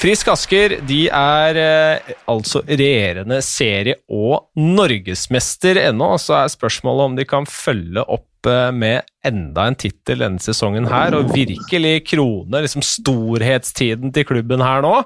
Frisk 0.00 0.30
Asker 0.32 0.78
de 0.88 1.02
er 1.12 1.58
eh, 1.60 2.12
altså 2.32 2.62
regjerende 2.64 3.42
serie- 3.44 3.98
og 4.08 4.48
norgesmester 4.56 5.76
ennå. 5.82 6.14
Så 6.16 6.38
er 6.38 6.52
spørsmålet 6.52 7.04
om 7.04 7.18
de 7.18 7.26
kan 7.28 7.44
følge 7.44 8.00
opp 8.06 8.48
eh, 8.48 8.70
med 8.72 9.04
enda 9.28 9.66
en 9.68 9.76
tittel 9.76 10.24
denne 10.24 10.40
sesongen 10.40 10.88
her, 10.88 11.18
og 11.18 11.34
virkelig 11.36 12.06
krone 12.08 12.64
liksom 12.64 12.84
storhetstiden 12.86 14.14
til 14.16 14.24
klubben 14.30 14.64
her 14.64 14.80
nå. 14.86 15.02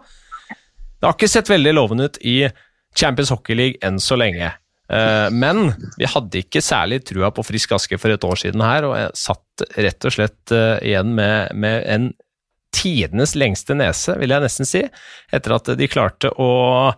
Det 0.47 1.09
har 1.09 1.19
ikke 1.19 1.33
sett 1.33 1.51
veldig 1.51 1.75
lovende 1.75 2.07
ut 2.07 2.21
i 2.23 2.45
Champions 2.95 3.35
Hockey 3.35 3.59
League 3.59 3.83
enn 3.83 3.99
så 3.99 4.15
lenge. 4.21 4.53
Eh, 4.95 5.27
men 5.35 5.73
vi 5.99 6.07
hadde 6.07 6.45
ikke 6.45 6.63
særlig 6.63 7.03
trua 7.09 7.35
på 7.35 7.43
Frisk 7.43 7.75
Asker 7.75 7.99
for 7.99 8.15
et 8.15 8.31
år 8.31 8.39
siden 8.47 8.63
her, 8.63 8.87
og 8.87 8.95
jeg 9.01 9.11
satt 9.19 9.67
rett 9.75 10.07
og 10.07 10.15
slett 10.21 10.55
eh, 10.55 10.77
igjen 10.93 11.17
med, 11.19 11.51
med 11.59 11.83
en 11.91 12.13
tidenes 12.75 13.35
lengste 13.39 13.77
nese, 13.79 14.17
vil 14.21 14.35
jeg 14.35 14.45
nesten 14.45 14.69
si, 14.69 14.85
etter 15.35 15.57
at 15.57 15.71
de 15.79 15.91
klarte 15.91 16.33
å 16.41 16.95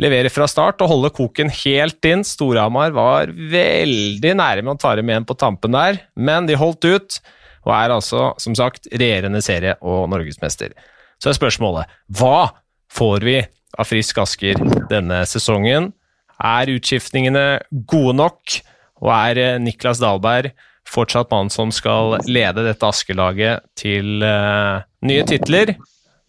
levere 0.00 0.30
fra 0.32 0.46
start 0.48 0.80
og 0.80 0.90
holde 0.94 1.12
koken 1.16 1.52
helt 1.62 2.08
inn. 2.08 2.24
Storhamar 2.26 2.94
var 2.96 3.32
veldig 3.32 4.32
nære 4.40 4.64
med 4.64 4.74
å 4.74 4.80
ta 4.80 4.94
dem 4.96 5.12
igjen 5.12 5.28
på 5.28 5.36
tampen 5.38 5.76
der, 5.76 6.00
men 6.16 6.48
de 6.48 6.58
holdt 6.58 6.88
ut, 6.88 7.20
og 7.66 7.74
er 7.76 7.92
altså, 7.92 8.30
som 8.40 8.56
sagt, 8.56 8.88
regjerende 8.92 9.42
serie- 9.44 9.76
og 9.84 10.08
norgesmester. 10.12 10.72
Så 11.20 11.30
er 11.30 11.36
spørsmålet 11.36 11.90
hva 12.16 12.50
får 12.90 13.26
vi 13.28 13.36
av 13.78 13.86
Frisk 13.86 14.18
Asker 14.22 14.58
denne 14.90 15.22
sesongen? 15.28 15.92
Er 16.40 16.72
utskiftningene 16.72 17.60
gode 17.90 18.16
nok, 18.16 18.60
og 19.04 19.12
er 19.12 19.60
Niklas 19.60 20.00
Dahlberg 20.00 20.54
fortsatt 20.90 21.30
mannen 21.32 21.52
som 21.52 21.72
skal 21.74 22.18
lede 22.26 22.64
dette 22.66 22.86
Asker-laget 22.86 23.66
til 23.78 24.24
uh, 24.24 24.82
nye 25.06 25.26
titler? 25.28 25.76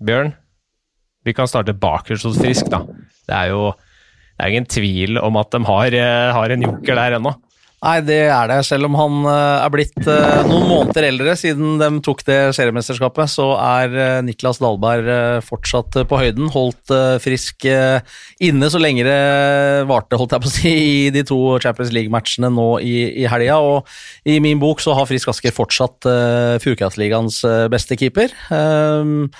Bjørn, 0.01 0.33
vi 1.25 1.35
kan 1.37 1.49
starte 1.49 1.77
bakerst 1.77 2.27
hos 2.29 2.39
Frisk, 2.41 2.69
da. 2.73 2.83
Det 3.27 3.37
er 3.37 3.53
jo 3.53 3.71
det 3.71 4.47
er 4.47 4.53
ingen 4.55 4.69
tvil 4.69 5.19
om 5.21 5.35
at 5.37 5.51
de 5.53 5.61
har, 5.67 5.97
uh, 5.97 6.33
har 6.37 6.53
en 6.53 6.67
joker 6.67 6.97
der 6.97 7.17
ennå. 7.19 7.35
Nei, 7.81 7.95
det 8.05 8.19
er 8.29 8.45
det. 8.45 8.59
Selv 8.67 8.85
om 8.85 8.93
han 8.93 9.23
er 9.25 9.71
blitt 9.73 9.95
noen 10.05 10.67
måneder 10.69 11.07
eldre 11.07 11.33
siden 11.39 11.79
de 11.81 11.87
tok 12.05 12.19
det 12.27 12.35
seriemesterskapet, 12.53 13.31
så 13.33 13.47
er 13.57 14.21
Niklas 14.21 14.61
Dahlberg 14.61 15.41
fortsatt 15.47 15.97
på 16.05 16.19
høyden. 16.21 16.51
Holdt 16.53 16.93
frisk 17.23 17.65
inne 17.65 18.69
så 18.69 18.81
lenge 18.81 19.07
det 19.07 19.17
varte, 19.89 20.19
holdt 20.21 20.37
jeg 20.37 20.43
på 20.45 20.51
å 20.51 20.53
si, 20.53 20.75
i 21.07 21.09
de 21.15 21.25
to 21.25 21.39
Champions 21.63 21.89
League-matchene 21.97 22.53
nå 22.53 22.67
i, 22.85 22.93
i 23.23 23.25
helga. 23.33 23.57
Og 23.65 24.29
i 24.29 24.37
min 24.45 24.61
bok 24.61 24.85
så 24.85 24.93
har 24.99 25.09
Frisk 25.09 25.33
Asker 25.33 25.57
fortsatt 25.57 26.05
Fjordkraftligaens 26.61 27.41
beste 27.73 27.97
keeper. 27.97 28.29
Um, 28.53 29.31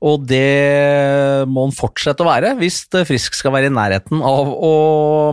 og 0.00 0.22
det 0.24 1.44
må 1.50 1.66
han 1.66 1.74
fortsette 1.76 2.24
å 2.24 2.28
være 2.28 2.54
hvis 2.60 2.86
Frisk 3.08 3.36
skal 3.36 3.52
være 3.52 3.68
i 3.68 3.74
nærheten 3.74 4.22
av 4.24 4.48
å 4.48 4.72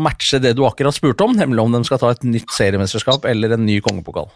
matche 0.03 0.41
det 0.43 0.57
du 0.57 0.65
akkurat 0.67 0.95
spurte 0.95 1.23
om, 1.23 1.37
nemlig 1.37 1.63
om 1.63 1.77
de 1.77 1.83
skal 1.87 2.01
ta 2.01 2.11
et 2.11 2.27
nytt 2.27 2.51
seriemesterskap 2.51 3.25
eller 3.31 3.55
en 3.55 3.65
ny 3.67 3.79
kongepokal. 3.83 4.27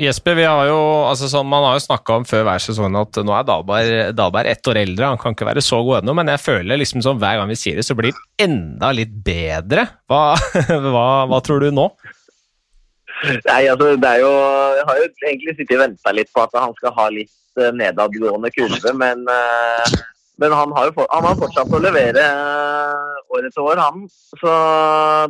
Jesper, 0.00 0.36
vi 0.38 0.44
har 0.48 0.70
jo, 0.70 0.76
altså 1.04 1.26
sånn, 1.28 1.48
man 1.52 1.66
har 1.66 1.74
jo 1.76 1.84
snakka 1.84 2.14
om 2.16 2.24
før 2.24 2.46
hver 2.48 2.62
sesong 2.64 2.94
at 2.96 3.18
nå 3.20 3.34
er 3.36 3.44
Dalberg, 3.44 3.96
Dalberg 4.16 4.48
ett 4.48 4.68
år 4.72 4.80
eldre, 4.80 5.10
han 5.12 5.20
kan 5.20 5.36
ikke 5.36 5.50
være 5.50 5.64
så 5.64 5.82
god 5.84 6.00
ennå, 6.00 6.14
men 6.16 6.30
jeg 6.32 6.40
føler 6.40 6.80
liksom 6.80 7.04
sånn 7.04 7.20
hver 7.20 7.40
gang 7.40 7.52
vi 7.52 7.58
sier 7.60 7.76
det, 7.76 7.84
så 7.84 7.96
blir 7.96 8.12
det 8.12 8.46
enda 8.46 8.88
litt 8.96 9.12
bedre. 9.24 9.84
Hva, 10.08 10.22
hva, 10.88 11.06
hva 11.28 11.42
tror 11.44 11.60
du 11.64 11.68
nå? 11.76 11.90
Nei, 13.22 13.60
altså 13.70 13.92
det 14.02 14.08
er 14.08 14.18
jo 14.18 14.30
Jeg 14.74 14.86
har 14.88 14.96
jo 14.98 15.04
egentlig 15.28 15.52
sittet 15.54 15.76
og 15.76 15.82
venta 15.84 16.14
litt 16.16 16.30
på 16.34 16.42
at 16.42 16.56
han 16.58 16.72
skal 16.74 16.94
ha 16.96 17.04
litt 17.14 17.30
nedadgående 17.56 18.50
kurve, 18.54 18.92
men, 18.96 19.24
men 20.40 20.54
han, 20.56 20.72
har 20.76 20.88
jo 20.88 21.06
han 21.10 21.26
har 21.28 21.38
fortsatt 21.40 21.74
å 21.74 21.80
levere 21.82 22.26
år 23.32 23.48
etter 23.48 23.64
år, 23.64 23.80
han. 23.80 24.04
Så 24.40 24.52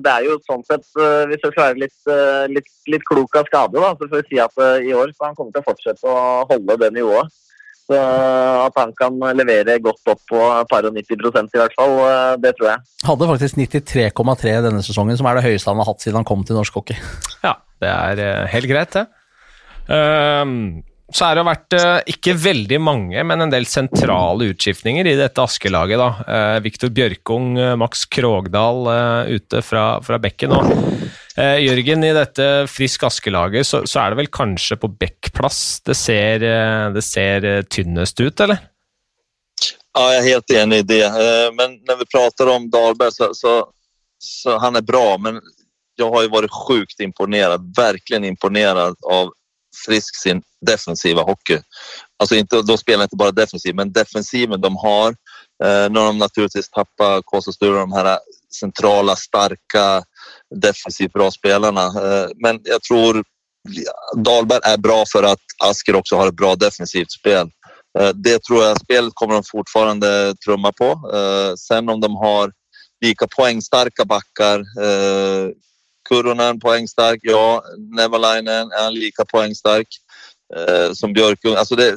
det 0.02 0.12
er 0.12 0.26
jo 0.26 0.38
sånn 0.46 0.64
sett 0.66 0.86
Hvis 1.30 1.42
du 1.42 1.48
skal 1.50 1.68
være 1.68 1.84
litt, 1.84 1.98
litt, 2.52 2.72
litt 2.90 3.06
klok 3.08 3.38
av 3.38 3.48
skade, 3.50 3.78
da, 3.78 3.92
så 3.96 4.08
får 4.08 4.22
vi 4.22 4.32
si 4.32 4.42
at 4.42 4.66
i 4.82 4.92
år 4.96 5.14
så 5.14 5.28
han 5.28 5.38
kommer 5.38 5.54
til 5.54 5.62
å 5.62 5.68
fortsette 5.70 6.10
å 6.10 6.44
holde 6.50 6.78
det 6.82 6.92
nivået. 6.96 7.30
Så 7.82 7.98
at 7.98 8.76
han 8.78 8.92
kan 8.96 9.16
levere 9.34 9.80
godt 9.82 10.12
opp 10.12 10.20
på 10.30 10.38
par 10.70 10.86
og 10.86 10.94
90% 10.94 11.56
i 11.56 11.60
hvert 11.60 11.74
fall, 11.78 11.96
det 12.42 12.54
tror 12.58 12.70
jeg. 12.70 12.84
Hadde 13.08 13.28
faktisk 13.32 13.58
93,3 13.58 14.54
denne 14.68 14.84
sesongen, 14.86 15.18
som 15.18 15.28
er 15.28 15.38
det 15.38 15.48
høyeste 15.48 15.72
han 15.72 15.82
har 15.82 15.90
hatt 15.90 16.04
siden 16.04 16.20
han 16.20 16.28
kom 16.28 16.46
til 16.46 16.58
norsk 16.58 16.78
hockey. 16.78 16.98
Ja, 17.42 17.56
det 17.82 17.90
er 17.90 18.46
helt 18.52 18.70
greit, 18.70 18.94
det. 18.94 19.08
Um, 19.90 20.84
så 21.12 21.26
er 21.28 21.36
det 21.36 21.44
vært 21.44 21.74
uh, 21.76 21.98
ikke 22.08 22.34
veldig 22.40 22.78
mange, 22.80 23.22
men 23.28 23.44
en 23.44 23.52
del 23.52 23.66
sentrale 23.68 24.48
utskiftninger 24.52 25.08
i 25.10 25.16
dette 25.18 25.44
Askelaget. 25.44 26.00
da. 26.00 26.08
Uh, 26.24 26.58
Viktor 26.64 26.92
Bjørkung, 26.94 27.52
uh, 27.60 27.74
Max 27.80 28.06
Krogdal 28.08 28.88
ute 29.28 29.62
fra, 29.64 29.86
fra 30.04 30.18
bekken. 30.22 30.56
og 30.56 30.72
Jørgen, 31.32 32.02
i 32.04 32.12
dette 32.12 32.46
Frisk 32.68 33.06
Askelaget 33.08 33.64
så, 33.64 33.78
så, 33.88 34.02
er 34.02 34.12
det 34.12 34.18
vel 34.18 34.28
kanskje 34.28 34.76
på 34.76 34.90
Bekkplass 35.00 35.80
det 35.88 35.96
ser, 35.96 36.44
det 36.92 37.02
ser 37.06 37.46
tynnest 37.72 38.20
ut, 38.20 38.42
eller? 38.44 38.60
Ja, 39.96 40.02
jeg 40.12 40.18
er 40.18 40.26
helt 40.26 40.54
enig 40.60 40.82
i 40.82 40.88
det. 40.90 41.06
Men 41.56 41.78
når 41.88 42.02
vi 42.02 42.08
prater 42.12 42.52
om 42.52 42.68
Dahlberg, 42.72 43.16
så, 43.16 43.30
så, 43.32 43.54
så 44.20 44.58
han 44.60 44.76
er 44.76 44.84
bra. 44.84 45.16
Men 45.24 45.40
jeg 45.96 46.12
har 46.12 46.26
jo 46.26 46.34
vært 46.36 46.58
sjukt 46.66 47.00
imponert, 47.04 47.64
virkelig 47.80 48.28
imponert 48.28 49.00
av 49.08 49.32
Frisk 49.86 50.16
sin 50.16 50.42
defensiva 50.66 51.22
hockey. 51.22 51.60
Alltså 52.18 52.34
inte, 52.34 52.62
de 52.62 52.78
spelar 52.78 53.02
inte 53.02 53.16
bara 53.16 53.30
defensiv, 53.30 53.74
men 53.74 53.92
defensiven 53.92 54.60
de 54.60 54.76
har. 54.76 55.08
Eh, 55.64 55.90
när 55.90 56.06
de 56.06 56.18
naturligtvis 56.18 56.70
tappar 56.70 57.52
Sture, 57.52 57.78
de 57.78 57.92
här 57.92 58.18
centrala, 58.60 59.16
starka, 59.16 60.04
defensivt 60.54 61.12
bra 61.12 61.30
spelarna. 61.30 61.86
Eh, 61.86 62.28
men 62.42 62.60
jag 62.64 62.82
tror 62.82 63.24
Dahlberg 64.16 64.60
är 64.64 64.78
bra 64.78 65.04
för 65.12 65.22
att 65.22 65.40
Asker 65.64 65.96
också 65.96 66.16
har 66.16 66.28
ett 66.28 66.36
bra 66.36 66.54
defensivt 66.54 67.12
spel. 67.12 67.50
Eh, 67.98 68.08
det 68.08 68.42
tror 68.42 68.62
jag 68.62 68.80
spelet 68.80 69.12
kommer 69.14 69.34
de 69.34 69.42
fortfarande 69.44 70.34
trumma 70.44 70.72
på. 70.72 71.10
Eh, 71.14 71.54
sen 71.54 71.88
om 71.88 72.00
de 72.00 72.16
har 72.16 72.52
lika 73.04 73.26
poängstarka 73.36 74.04
backar 74.04 74.58
eh, 76.12 76.48
en 76.48 76.60
poängstark, 76.60 77.20
ja. 77.22 77.64
Neverlinen 77.96 78.72
är 78.72 78.82
han 78.82 78.94
lika 78.94 79.24
poängstark 79.24 79.88
eh, 80.56 80.92
som 80.92 81.12
Bjørkung 81.12 81.54
Alltså 81.54 81.76
det, 81.76 81.94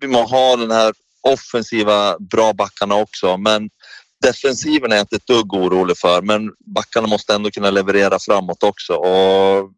vi 0.00 0.06
må 0.06 0.22
ha 0.22 0.56
den 0.56 0.70
här 0.70 0.92
offensiva 1.22 2.18
bra 2.18 2.52
backarna 2.52 2.94
också, 2.94 3.36
men 3.36 3.68
defensiven 4.22 4.92
är 4.92 4.96
jag 4.96 5.02
inte 5.02 5.16
ett 5.16 5.26
dugg 5.26 5.54
orolig 5.54 5.98
för. 5.98 6.22
Men 6.22 6.50
backarna 6.74 7.06
måste 7.06 7.34
ändå 7.34 7.50
kunna 7.50 7.70
leverera 7.70 8.18
framåt 8.18 8.62
också. 8.62 8.94
Och 8.94 9.70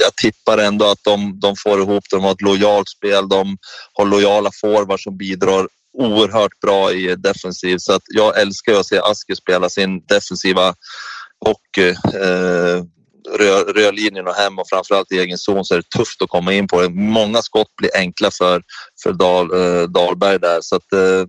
jeg 0.00 0.16
tippar 0.16 0.58
ändå 0.58 0.90
att 0.90 1.04
de, 1.04 1.40
de 1.40 1.56
får 1.56 1.80
ihop. 1.80 2.04
De 2.10 2.24
har 2.24 2.32
ett 2.32 2.42
lojalt 2.42 2.88
spel. 2.88 3.28
De 3.28 3.58
har 3.92 4.06
lojala 4.06 4.50
forwards 4.60 5.04
som 5.04 5.16
bidrar 5.16 5.68
oerhört 5.98 6.60
bra 6.60 6.92
i 6.92 7.16
defensiv. 7.16 7.78
Så 7.78 7.92
att 7.92 8.02
jag 8.08 8.40
älskar 8.40 8.74
att 8.74 8.86
se 8.86 8.98
Asker 8.98 9.34
spela 9.34 9.68
sin 9.68 10.04
defensiva 10.06 10.74
hockey. 11.44 11.90
Eh, 11.90 12.84
rör, 13.38 13.72
rör 13.74 13.92
linjerna 13.92 14.32
hem 14.32 14.58
och 14.58 14.68
framförallt 14.68 15.12
i 15.12 15.18
egen 15.18 15.38
zon 15.38 15.64
så 15.64 15.74
är 15.74 15.78
det 15.78 15.98
tufft 15.98 16.22
att 16.22 16.28
komma 16.28 16.52
in 16.52 16.68
på 16.68 16.80
det. 16.80 16.88
Många 16.88 17.42
skott 17.42 17.76
blir 17.76 17.90
enkla 17.96 18.30
för, 18.30 18.62
för 19.02 19.12
Dal, 19.12 19.52
eh, 19.54 19.82
Dahlberg 19.82 20.38
där. 20.38 20.58
Så 20.60 20.76
att, 20.76 20.92
eh, 20.92 21.26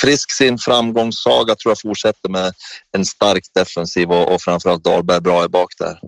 Frisk 0.00 0.32
sin 0.32 0.58
framgångssaga 0.58 1.54
tror 1.54 1.70
jag 1.70 1.80
fortsätter 1.80 2.28
med 2.28 2.52
en 2.96 3.04
stark 3.04 3.44
defensiv 3.54 4.10
och, 4.10 4.34
och 4.34 4.42
framförallt 4.42 4.84
Dahlberg 4.84 5.20
bra 5.20 5.44
i 5.44 5.48
bak 5.48 5.68
där. 5.78 5.98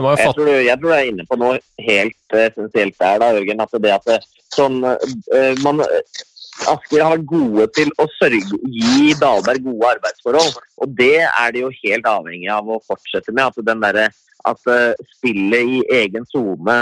Jeg 0.00 0.34
tror, 0.34 0.48
jeg 0.48 0.78
tror 0.80 0.88
du 0.88 0.94
er 0.96 1.08
inne 1.10 1.24
på 1.28 1.36
noe 1.36 1.58
helt 1.84 2.32
essensielt 2.32 2.94
der, 2.96 3.18
da, 3.20 3.26
Jørgen. 3.36 3.60
At 3.60 3.74
det 3.76 3.90
at 3.92 4.06
det, 4.08 4.16
sånn, 4.54 4.78
man, 5.60 5.82
Asker 6.68 7.02
har 7.02 7.16
vært 7.16 7.28
gode 7.30 7.66
til 7.76 7.90
å 8.00 8.06
sørge, 8.18 8.58
gi 8.68 9.14
Dahlberg 9.20 9.64
gode 9.64 9.92
arbeidsforhold. 9.96 10.58
Og 10.84 10.96
det 10.98 11.22
er 11.24 11.54
de 11.54 11.64
jo 11.64 11.72
helt 11.80 12.08
avhengig 12.08 12.50
av 12.52 12.68
å 12.68 12.80
fortsette 12.86 13.32
med. 13.32 13.48
At, 13.48 13.64
den 13.66 13.84
der, 13.84 14.00
at 14.50 14.70
spillet 15.16 15.74
i 15.78 15.80
egen 16.02 16.28
sone 16.28 16.76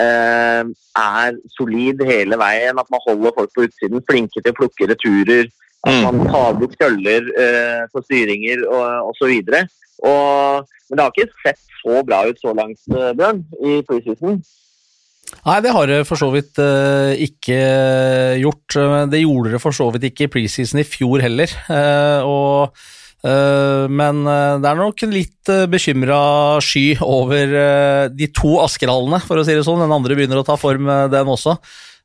eh, 0.00 0.62
er 1.02 1.38
solid 1.56 2.04
hele 2.06 2.38
veien. 2.40 2.80
At 2.80 2.90
man 2.94 3.04
holder 3.06 3.36
folk 3.36 3.54
på 3.56 3.66
utsiden, 3.68 4.04
flinke 4.08 4.40
til 4.40 4.54
å 4.54 4.58
plukke 4.62 4.90
returer. 4.92 5.50
At 5.84 6.00
man 6.06 6.24
tar 6.30 6.56
bort 6.56 6.78
køller 6.80 7.26
eh, 7.36 7.82
for 7.92 8.06
styringer 8.06 8.64
og 8.70 9.12
osv. 9.12 9.34
Men 9.44 10.98
det 10.98 11.04
har 11.04 11.12
ikke 11.12 11.42
sett 11.44 11.60
så 11.82 12.00
bra 12.06 12.22
ut 12.28 12.40
så 12.40 12.54
langt, 12.56 12.80
Bjørn, 12.88 13.42
i 13.60 13.80
preseason. 13.88 14.38
Nei, 15.44 15.60
det 15.64 15.72
har 15.74 15.88
det 15.88 16.02
for 16.08 16.20
så 16.20 16.30
vidt 16.32 16.58
uh, 16.62 17.12
ikke 17.20 17.56
gjort. 18.40 18.76
Det 19.12 19.22
gjorde 19.22 19.54
det 19.54 19.62
for 19.62 19.76
så 19.76 19.88
vidt 19.94 20.08
ikke 20.10 20.28
i 20.28 20.32
preseason 20.32 20.80
i 20.80 20.86
fjor 20.88 21.24
heller. 21.24 21.52
Uh, 21.68 22.20
og, 22.24 22.84
uh, 23.26 23.84
men 23.88 24.22
det 24.24 24.70
er 24.70 24.80
nok 24.80 25.04
en 25.04 25.14
litt 25.14 25.52
uh, 25.52 25.66
bekymra 25.70 26.20
sky 26.64 26.86
over 27.04 27.56
de 28.14 28.30
to 28.36 28.56
Askerhallene, 28.64 29.20
for 29.24 29.40
å 29.40 29.46
si 29.46 29.56
det 29.56 29.66
sånn. 29.66 29.82
Den 29.84 29.96
andre 29.96 30.16
begynner 30.16 30.40
å 30.40 30.46
ta 30.46 30.56
form, 30.60 30.88
den 31.12 31.34
også. 31.36 31.58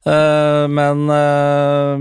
Uh, 0.08 0.64
men 0.72 1.10
uh, 1.12 2.00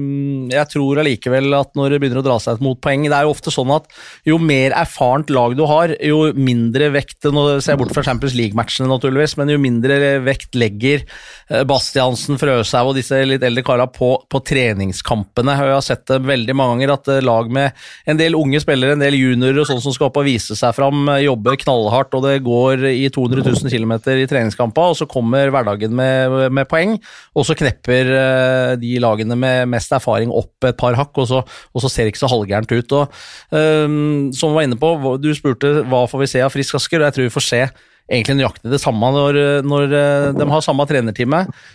jeg 0.53 0.71
tror 0.71 1.01
allikevel 1.03 1.51
at 1.59 1.73
når 1.75 1.91
det 1.91 1.99
begynner 1.99 2.21
å 2.21 2.27
dra 2.29 2.37
seg 2.39 2.61
mot 2.63 2.79
poeng 2.79 3.09
Det 3.09 3.17
er 3.17 3.25
jo 3.27 3.33
ofte 3.33 3.51
sånn 3.51 3.73
at 3.75 3.89
jo 4.23 4.37
mer 4.39 4.71
erfarent 4.79 5.33
lag 5.35 5.57
du 5.59 5.65
har, 5.67 5.91
jo 6.07 6.29
mindre 6.31 6.93
vekt 6.95 7.27
Nå 7.35 7.43
ser 7.57 7.73
jeg 7.73 7.81
bort 7.81 7.97
fra 7.97 8.05
Champions 8.07 8.37
League-matchene, 8.39 8.87
naturligvis, 8.87 9.35
men 9.41 9.51
jo 9.51 9.57
mindre 9.59 9.97
vekt 10.23 10.55
legger 10.55 11.03
uh, 11.51 11.65
Bastiansen, 11.67 12.39
Frøshaug 12.39 12.93
og 12.93 13.01
disse 13.01 13.19
litt 13.27 13.43
eldre 13.43 13.67
karene 13.67 13.91
på, 13.91 14.13
på, 14.31 14.43
treningskampene. 14.47 15.59
Jeg 15.59 15.75
har 15.75 15.83
sett 15.83 16.07
det 16.07 16.21
veldig 16.23 16.55
mange 16.55 16.77
ganger 16.77 16.95
at 16.95 17.13
lag 17.27 17.51
med 17.51 17.83
en 18.07 18.23
del 18.23 18.39
unge 18.39 18.63
spillere, 18.63 18.95
en 18.95 19.03
del 19.03 19.19
juniorer 19.19 19.65
og 19.65 19.69
sånn 19.73 19.83
som 19.83 19.97
skal 19.97 20.13
opp 20.13 20.23
og 20.23 20.29
vise 20.29 20.55
seg 20.55 20.77
fram, 20.79 21.11
jobber 21.25 21.59
knallhardt, 21.65 22.15
og 22.15 22.29
det 22.29 22.39
går 22.47 22.87
i 22.93 23.11
200 23.11 23.43
000 23.43 23.75
km 23.75 23.99
i 24.15 24.31
treningskamper, 24.31 24.95
og 24.95 25.01
så 25.03 25.11
kommer 25.11 25.51
hverdagen 25.51 25.99
med, 25.99 26.39
med 26.55 26.71
poeng, 26.71 26.95
og 27.35 27.49
så 27.49 27.59
knepper 27.59 27.88
hopper 27.89 28.13
eh, 28.13 28.77
de 28.79 29.01
lagene 29.01 29.37
med 29.37 29.69
mest 29.73 29.93
erfaring 29.93 30.31
opp 30.31 30.65
et 30.65 30.79
par 30.79 30.95
hakk, 30.95 31.17
og 31.17 31.29
så, 31.29 31.43
og 31.73 31.83
så 31.83 31.89
ser 31.89 32.05
det 32.05 32.15
ikke 32.15 32.27
så 32.27 32.33
halvgærent 32.33 32.73
ut. 32.73 32.93
Og, 32.93 33.21
um, 33.51 34.31
som 34.33 34.53
vi 34.53 34.57
var 34.61 34.69
inne 34.69 34.79
på, 34.79 35.17
Du 35.19 35.33
spurte 35.35 35.85
hva 35.89 36.07
får 36.09 36.21
vi 36.21 36.33
se 36.35 36.43
av 36.43 36.53
Frisk 36.53 36.75
Asker, 36.75 37.01
og 37.01 37.09
jeg 37.09 37.17
tror 37.17 37.29
vi 37.29 37.37
får 37.39 37.47
se 37.49 37.63
egentlig 38.09 38.39
nøyaktig 38.39 38.71
det 38.73 38.79
samme 38.81 39.05
når, 39.13 39.37
når 39.69 39.91
eh, 39.93 40.27
de 40.33 40.45
har 40.49 40.63
samme 40.65 40.87
trenerteam. 40.89 41.35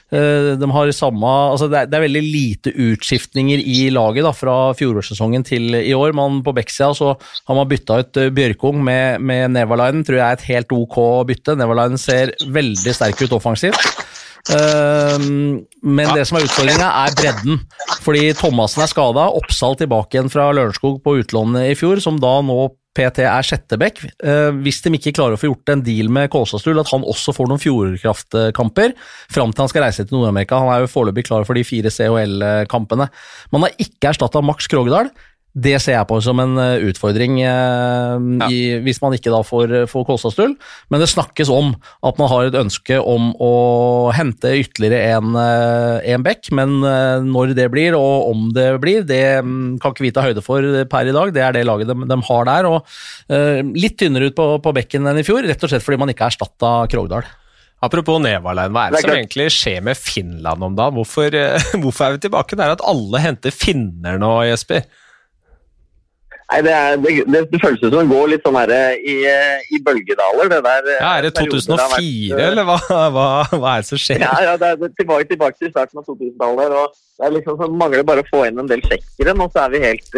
De 0.10 0.70
har 0.74 0.92
samme, 0.98 1.34
altså 1.54 1.68
det, 1.70 1.78
er, 1.84 1.92
det 1.92 1.98
er 1.98 2.06
veldig 2.08 2.24
lite 2.26 2.74
utskiftninger 2.74 3.62
i 3.62 3.92
laget 3.94 4.26
da, 4.26 4.32
fra 4.34 4.56
fjorårssesongen 4.78 5.46
til 5.46 5.78
i 5.78 5.94
år. 5.94 6.16
Man, 6.18 6.42
på 6.46 6.56
Bekksida 6.58 6.90
så 6.98 7.14
har 7.20 7.60
man 7.60 7.70
bytta 7.70 8.00
ut 8.02 8.22
Bjørkung 8.34 8.82
med, 8.82 9.22
med 9.22 9.54
Neverlinen, 9.54 10.02
tror 10.08 10.20
jeg 10.20 10.26
er 10.26 10.40
et 10.40 10.50
helt 10.50 10.74
ok 10.74 10.98
bytte. 11.30 11.58
Neverline 11.60 12.02
ser 12.02 12.34
veldig 12.50 12.98
sterk 12.98 13.22
ut 13.22 13.38
offensivt. 13.38 13.94
Ehm, 14.52 15.64
men 15.80 16.14
det 16.18 16.26
som 16.28 16.38
er 16.38 16.48
utfordringa, 16.48 16.90
er 17.06 17.16
bredden. 17.16 17.62
Fordi 18.04 18.30
Thomassen 18.36 18.84
er 18.84 18.92
skada. 18.92 19.30
Oppsal 19.40 19.78
tilbake 19.80 20.18
igjen 20.18 20.32
fra 20.32 20.50
Lørenskog 20.56 21.00
på 21.04 21.20
utlånet 21.22 21.72
i 21.72 21.78
fjor, 21.80 22.02
som 22.04 22.20
da 22.20 22.40
nå 22.44 22.66
PT 22.94 23.24
er 23.26 23.48
sjettebekk. 23.48 24.04
Ehm, 24.22 24.60
hvis 24.66 24.84
de 24.84 24.92
ikke 24.94 25.16
klarer 25.16 25.38
å 25.38 25.42
få 25.42 25.50
gjort 25.50 25.72
en 25.74 25.84
deal 25.86 26.12
med 26.14 26.30
Kåsastul, 26.34 26.82
at 26.82 26.92
han 26.92 27.08
også 27.08 27.34
får 27.34 27.50
noen 27.50 27.64
Fjordkraftkamper 27.64 28.94
fram 29.34 29.54
til 29.54 29.64
han 29.64 29.72
skal 29.72 29.88
reise 29.88 30.06
til 30.06 30.20
Nord-Amerika. 30.20 30.60
Han 30.62 30.74
er 30.76 30.84
jo 30.84 30.92
foreløpig 30.92 31.26
klar 31.30 31.48
for 31.48 31.58
de 31.58 31.66
fire 31.66 31.90
CHL-kampene. 31.94 33.10
Man 33.56 33.66
har 33.66 33.80
ikke 33.82 34.12
erstatta 34.12 34.44
Max 34.46 34.68
Krogdal. 34.70 35.10
Det 35.54 35.76
ser 35.78 35.94
jeg 36.00 36.10
på 36.10 36.18
som 36.26 36.40
en 36.42 36.56
eh, 36.58 36.84
utfordring 36.90 37.36
eh, 37.46 38.14
ja. 38.42 38.48
i, 38.50 38.62
hvis 38.82 38.98
man 39.04 39.14
ikke 39.14 39.30
da 39.30 39.44
får, 39.46 39.74
får 39.92 40.06
Kolstadstull. 40.08 40.56
Men 40.90 41.04
det 41.04 41.12
snakkes 41.12 41.52
om 41.54 41.76
at 42.02 42.18
man 42.18 42.32
har 42.32 42.48
et 42.48 42.58
ønske 42.58 42.98
om 42.98 43.30
å 43.38 43.52
hente 44.18 44.50
ytterligere 44.64 45.20
en, 45.20 45.36
eh, 45.38 46.10
en 46.16 46.26
bekk. 46.26 46.50
Men 46.58 46.80
eh, 46.82 47.20
når 47.28 47.54
det 47.60 47.68
blir, 47.74 47.94
og 47.94 48.32
om 48.32 48.48
det 48.56 48.66
blir, 48.82 49.06
det 49.06 49.44
mm, 49.46 49.78
kan 49.84 49.94
ikke 49.94 50.08
vi 50.08 50.14
ta 50.16 50.26
høyde 50.26 50.42
for 50.46 50.66
per 50.90 51.12
i 51.12 51.14
dag. 51.14 51.36
Det 51.36 51.46
er 51.46 51.54
det 51.60 51.68
laget 51.70 51.94
de, 51.94 52.00
de 52.10 52.20
har 52.32 52.50
der. 52.50 52.72
og 52.72 52.98
eh, 53.30 53.62
Litt 53.78 54.00
tynnere 54.02 54.32
ut 54.34 54.40
på, 54.40 54.50
på, 54.58 54.76
bekken 54.82 55.06
enn 55.06 55.22
i 55.22 55.28
fjor, 55.28 55.46
rett 55.46 55.62
og 55.62 55.70
slett 55.70 55.86
fordi 55.86 56.02
man 56.02 56.16
ikke 56.16 56.26
har 56.26 56.34
erstatta 56.34 56.74
Krogdal. 56.90 57.30
Apropos 57.84 58.18
Nevaland, 58.24 58.74
hva 58.74 58.88
er 58.88 58.96
det, 58.96 59.04
det 59.04 59.06
er 59.06 59.12
som 59.12 59.22
egentlig 59.22 59.48
skjer 59.54 59.86
med 59.86 60.02
Finland 60.02 60.66
om 60.66 60.74
dagen? 60.82 60.98
Hvorfor, 60.98 61.38
hvorfor, 61.84 62.10
er 62.10 62.18
vi 62.18 62.26
tilbake 62.26 62.58
der 62.58 62.74
at 62.74 62.86
alle 62.90 63.22
henter 63.22 63.54
finner 63.54 64.18
nå, 64.18 64.34
Jesper? 64.50 64.88
Nei, 66.54 66.60
det, 66.62 66.74
er, 66.78 66.98
det, 67.02 67.12
det, 67.34 67.40
det, 67.50 67.60
føles 67.64 67.80
som 67.82 67.90
det 67.90 68.02
går 68.12 68.28
litt 68.30 68.44
sånn 68.46 68.58
her 68.60 68.72
eh, 68.76 69.00
i, 69.10 69.14
eh, 69.26 69.62
i 69.74 69.80
bølgedaler. 69.82 70.52
Det 70.52 70.60
der, 70.62 70.90
ja, 71.00 71.14
Er 71.18 71.26
det 71.26 71.32
2004, 71.40 71.80
vært, 71.80 72.04
eh, 72.38 72.50
eller 72.52 72.68
hva, 72.68 72.76
hva, 73.16 73.24
hva, 73.50 73.72
er 73.72 73.82
det 73.82 73.88
som 73.88 74.02
skjer? 74.04 74.22
Ja, 74.22 74.34
ja 74.46 74.52
det 74.62 74.70
er 74.70 74.92
tilbake, 75.00 75.26
tilbake 75.32 75.58
til 75.58 75.72
starten 75.72 76.02
av 76.04 76.06
2000-tallet. 76.12 76.76
og 76.78 77.00
det 77.18 77.26
er 77.26 77.34
liksom 77.40 77.58
så 77.58 77.70
mangler 77.74 78.06
bare 78.06 78.22
å 78.22 78.28
få 78.30 78.44
inn 78.46 78.62
en 78.62 78.70
del 78.70 78.84
sjekkere, 78.86 79.34
nå 79.38 79.48
så 79.54 79.64
er 79.64 79.74
vi 79.74 79.82
helt, 79.82 80.18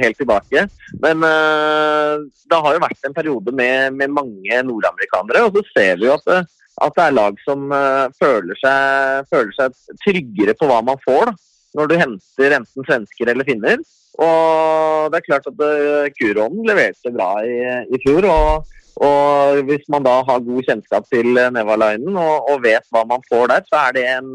helt 0.00 0.18
tilbake. 0.20 0.64
Men 1.02 1.24
uh, 1.24 2.24
det 2.24 2.60
har 2.64 2.76
jo 2.76 2.82
vært 2.84 3.08
en 3.08 3.16
periode 3.16 3.54
med, 3.56 3.96
med 3.96 4.12
mange 4.12 4.60
nordamerikanere, 4.68 5.46
og 5.48 5.56
så 5.56 5.64
ser 5.72 6.00
vi 6.00 6.08
jo 6.08 6.14
at, 6.16 6.46
at 6.84 6.96
det 6.96 7.06
er 7.06 7.16
lag 7.16 7.40
som 7.44 7.68
uh, 7.72 8.06
føler, 8.20 8.52
seg, 8.60 9.28
føler, 9.32 9.52
seg, 9.56 9.80
tryggere 10.04 10.56
på 10.60 10.68
hva 10.68 10.82
man 10.84 11.00
får 11.04 11.32
da, 11.32 11.36
når 11.80 11.90
du 11.90 11.96
henter 12.04 12.58
enten 12.60 12.88
svensker 12.88 13.32
eller 13.32 13.48
finner. 13.48 13.80
Og 14.16 15.12
det 15.12 15.18
er 15.18 15.26
klart 15.26 15.48
at 15.50 15.58
Kuroen 15.60 16.14
Kurånen 16.16 16.64
leverte 16.68 17.12
bra 17.12 17.30
i, 17.44 17.58
i 17.92 18.00
fjor. 18.04 18.28
Og, 18.30 18.72
og, 19.04 19.60
hvis 19.68 19.84
man 19.92 20.06
da 20.06 20.14
har 20.24 20.46
god 20.46 20.70
kjennskap 20.70 21.08
til 21.12 21.36
Nevalainen 21.36 22.16
og, 22.16 22.48
og, 22.48 22.62
vet 22.64 22.86
hva 22.94 23.04
man 23.08 23.24
får 23.28 23.52
der, 23.52 23.66
så 23.68 23.82
er 23.82 23.98
det 23.98 24.06
en, 24.14 24.32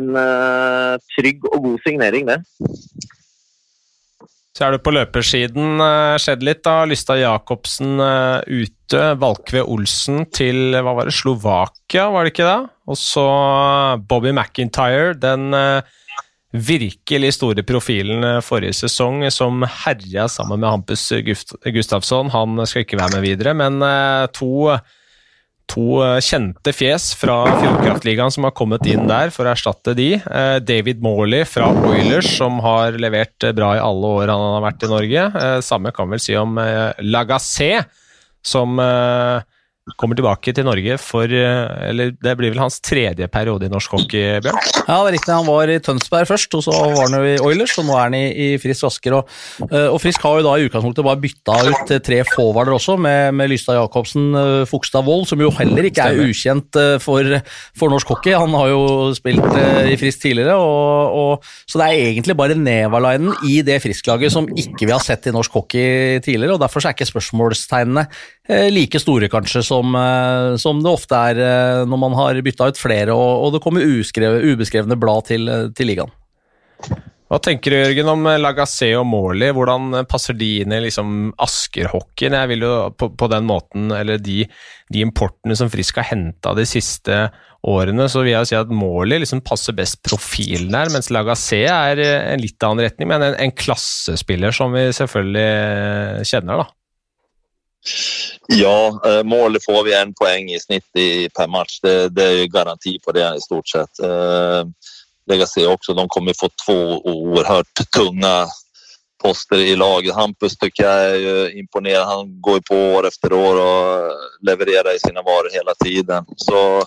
en 0.00 0.10
uh, 0.18 0.98
trygg 1.14 1.46
og 1.52 1.62
god 1.68 1.86
signering, 1.86 2.26
det. 2.32 2.40
Så 4.60 4.66
er 4.66 4.74
det 4.74 4.82
på 4.84 4.92
løpersiden 4.92 5.78
uh, 5.80 6.18
skjedd 6.20 6.42
litt, 6.44 6.64
da. 6.66 6.82
Lystad 6.84 7.22
Jacobsen 7.22 8.02
uh, 8.02 8.42
ute. 8.44 9.04
Valkve 9.22 9.62
Olsen 9.62 10.24
til 10.34 10.74
hva 10.74 10.92
var 10.98 11.06
det, 11.06 11.14
Slovakia, 11.14 12.08
var 12.10 12.26
det 12.26 12.34
ikke 12.34 12.48
det? 12.48 12.58
Og 12.90 12.98
så 12.98 13.24
Bobby 14.10 14.34
McIntyre. 14.34 15.14
Den 15.22 15.54
uh, 15.54 15.86
virkelig 16.50 17.34
store 17.36 17.62
profilen 17.66 18.24
eh, 18.26 18.40
forrige 18.44 18.74
sesong, 18.82 19.22
som 19.30 19.62
herja 19.84 20.28
sammen 20.30 20.60
med 20.60 20.70
Hampus 20.70 21.10
Gustafsson. 21.64 22.32
Han 22.34 22.64
skal 22.66 22.84
ikke 22.84 22.98
være 22.98 23.18
med 23.18 23.26
videre, 23.26 23.54
men 23.54 23.78
eh, 23.86 24.26
to, 24.34 24.74
to 25.70 26.00
eh, 26.02 26.18
kjente 26.26 26.74
fjes 26.74 27.12
fra 27.18 27.38
Fjordkraftligaen 27.60 28.34
som 28.34 28.48
har 28.48 28.56
kommet 28.58 28.88
inn 28.90 29.06
der 29.10 29.30
for 29.34 29.46
å 29.46 29.54
erstatte 29.54 29.94
de. 29.98 30.12
David 30.66 31.04
Morley 31.04 31.46
fra 31.46 31.70
Oilers, 31.86 32.32
som 32.40 32.58
har 32.64 32.98
levert 32.98 33.50
bra 33.56 33.76
i 33.78 33.84
alle 33.84 34.14
år 34.20 34.34
han 34.34 34.46
har 34.56 34.66
vært 34.66 34.86
i 34.86 34.92
Norge. 34.92 35.30
Samme 35.66 35.94
kan 35.94 36.10
vel 36.10 36.22
si 36.22 36.36
om 36.38 36.58
Lagassé, 37.06 37.76
som 38.42 38.78
kommer 39.98 40.18
tilbake 40.18 40.52
til 40.54 40.66
Norge 40.66 40.96
for 41.00 41.30
eh, 41.30 41.88
Eller 41.90 42.12
det 42.12 42.34
blir 42.38 42.52
vel 42.52 42.62
hans 42.62 42.78
tredje 42.84 43.26
periode 43.32 43.66
i 43.66 43.72
norsk 43.72 43.96
hockey, 43.96 44.40
Bjørn? 44.44 44.58
Ja, 44.86 44.98
det 45.04 45.10
er 45.10 45.16
riktig. 45.16 45.32
Han 45.34 45.48
var 45.48 45.70
i 45.72 45.78
Tønsberg 45.82 46.28
først, 46.28 46.54
og 46.58 46.64
så 46.66 46.74
var 46.74 47.04
han 47.04 47.16
jo 47.18 47.22
i 47.28 47.36
Oilers, 47.44 47.76
og 47.80 47.86
nå 47.88 47.96
er 47.96 48.08
han 48.08 48.16
i, 48.18 48.24
i 48.30 48.48
Frisk 48.62 48.88
Asker. 48.88 49.16
Og, 49.20 49.30
eh, 49.68 49.86
og, 49.86 49.98
Frisk 50.02 50.24
har 50.26 50.40
jo 50.40 50.46
da 50.46 50.56
i 50.58 50.66
utgangspunktet 50.68 51.06
bare 51.06 51.22
bytta 51.22 51.56
ut 51.70 51.94
tre 52.06 52.20
forwarder 52.28 52.76
også, 52.76 52.96
med, 53.00 53.36
med 53.38 53.52
Lystad 53.52 53.78
Jacobsen, 53.78 54.30
eh, 54.40 54.64
Fogstad 54.70 55.06
Wold, 55.06 55.28
som 55.30 55.42
jo 55.42 55.52
heller 55.58 55.90
ikke 55.90 56.08
er 56.10 56.22
ukjent 56.24 56.80
for, 57.02 57.36
for, 57.78 57.92
norsk 57.92 58.14
hockey. 58.14 58.34
Han 58.36 58.54
har 58.58 58.72
jo 58.72 58.82
spilt 59.16 59.58
i 59.90 59.96
Frisk 60.00 60.24
tidligere, 60.26 60.56
og, 60.58 61.16
og, 61.20 61.50
så 61.68 61.80
det 61.80 61.88
er 61.88 62.10
egentlig 62.10 62.36
bare 62.38 62.58
Nevalainen 62.58 63.34
i 63.48 63.60
det 63.66 63.80
Frisk-laget 63.84 64.34
som 64.34 64.48
ikke 64.50 64.86
vi 64.86 64.94
har 64.94 65.02
sett 65.04 65.28
i 65.30 65.34
norsk 65.34 65.54
hockey 65.60 66.20
tidligere, 66.24 66.56
og 66.56 66.62
derfor 66.62 66.84
er 66.84 66.96
ikke 66.96 67.08
spørsmålstegnene 67.08 68.06
like 68.70 68.98
store, 69.02 69.28
kanskje, 69.32 69.62
som 69.66 69.80
som, 69.80 70.78
eh, 70.78 70.82
det 70.82 70.90
ofte 70.90 71.20
er 71.30 71.40
eh, 71.44 71.84
når 71.88 71.98
man 71.98 72.16
har 72.18 72.40
bytta 72.42 72.70
ut 72.70 72.80
flere 72.80 73.14
og, 73.14 73.46
og 73.46 73.54
det 73.54 73.62
kommer 73.64 73.86
uskrevet, 73.86 74.44
ubeskrevne 74.44 74.98
blad 75.00 75.30
til, 75.30 75.48
til 75.74 75.90
ligaen. 75.90 76.12
Hva 77.30 77.38
tenker 77.38 77.70
du 77.70 77.76
Jørgen 77.78 78.08
om 78.10 78.24
Lagassé 78.42 78.88
og 78.98 79.04
Morley? 79.06 79.52
Hvordan 79.54 80.00
passer 80.10 80.34
de 80.34 80.48
inn 80.64 80.72
i 80.74 80.80
liksom 80.82 81.28
Asker-hockeyen? 81.38 82.34
Jeg 82.34 82.50
vil 82.50 82.64
jo 82.66 82.72
på, 82.90 83.12
på, 83.14 83.28
den 83.30 83.46
måten, 83.46 83.92
eller 83.94 84.18
de, 84.18 84.40
de 84.90 85.04
importene 85.04 85.54
som 85.54 85.70
Frisk 85.70 86.00
har 86.00 86.08
henta 86.08 86.56
de 86.58 86.64
siste 86.66 87.20
årene, 87.62 88.08
så 88.10 88.24
vil 88.24 88.32
jeg 88.32 88.50
si 88.50 88.58
at 88.58 88.72
Morley 88.74 89.22
liksom 89.22 89.44
passer 89.46 89.76
best 89.78 90.00
profilen 90.02 90.74
der, 90.74 90.90
mens 90.90 91.12
Lagassé 91.14 91.62
er 91.70 92.02
en 92.02 92.42
litt 92.42 92.58
annen 92.66 92.82
retning, 92.88 93.12
men 93.12 93.22
en, 93.22 93.38
en 93.38 93.54
klassespiller 93.54 94.56
som 94.56 94.74
vi 94.74 94.88
selvfølgelig 94.98 96.26
kjenner, 96.26 96.64
da. 96.64 96.79
Ja, 98.46 99.00
eh, 99.06 99.22
målet 99.22 99.64
får 99.64 99.84
vi 99.84 99.94
en 99.94 100.14
poäng 100.14 100.50
i 100.50 100.60
snitt 100.60 100.96
i, 100.96 101.28
per 101.28 101.46
match. 101.46 101.80
Det, 101.82 102.08
det 102.08 102.24
är 102.24 102.46
garanti 102.46 102.98
på 103.04 103.12
det 103.12 103.36
i 103.36 103.40
stort 103.40 103.68
sett. 103.68 103.98
Eh, 103.98 104.64
Lägga 105.26 105.46
se 105.46 105.66
också, 105.66 105.94
de 105.94 106.08
kommer 106.08 106.34
få 106.40 106.48
två 106.66 106.98
oerhört 106.98 107.90
tunga 107.96 108.46
poster 109.22 109.56
i 109.56 109.76
laget. 109.76 110.14
Hampus 110.14 110.56
tycker 110.56 110.82
jag 110.84 111.16
är 111.16 111.58
imponerad. 111.58 112.06
Han 112.06 112.40
går 112.40 112.60
på 112.60 112.74
år 112.74 113.06
efter 113.06 113.32
år 113.32 113.54
och 113.54 114.12
levererar 114.40 114.96
i 114.96 114.98
sina 114.98 115.22
varor 115.22 115.50
hela 115.52 115.74
tiden. 115.84 116.24
Så 116.36 116.78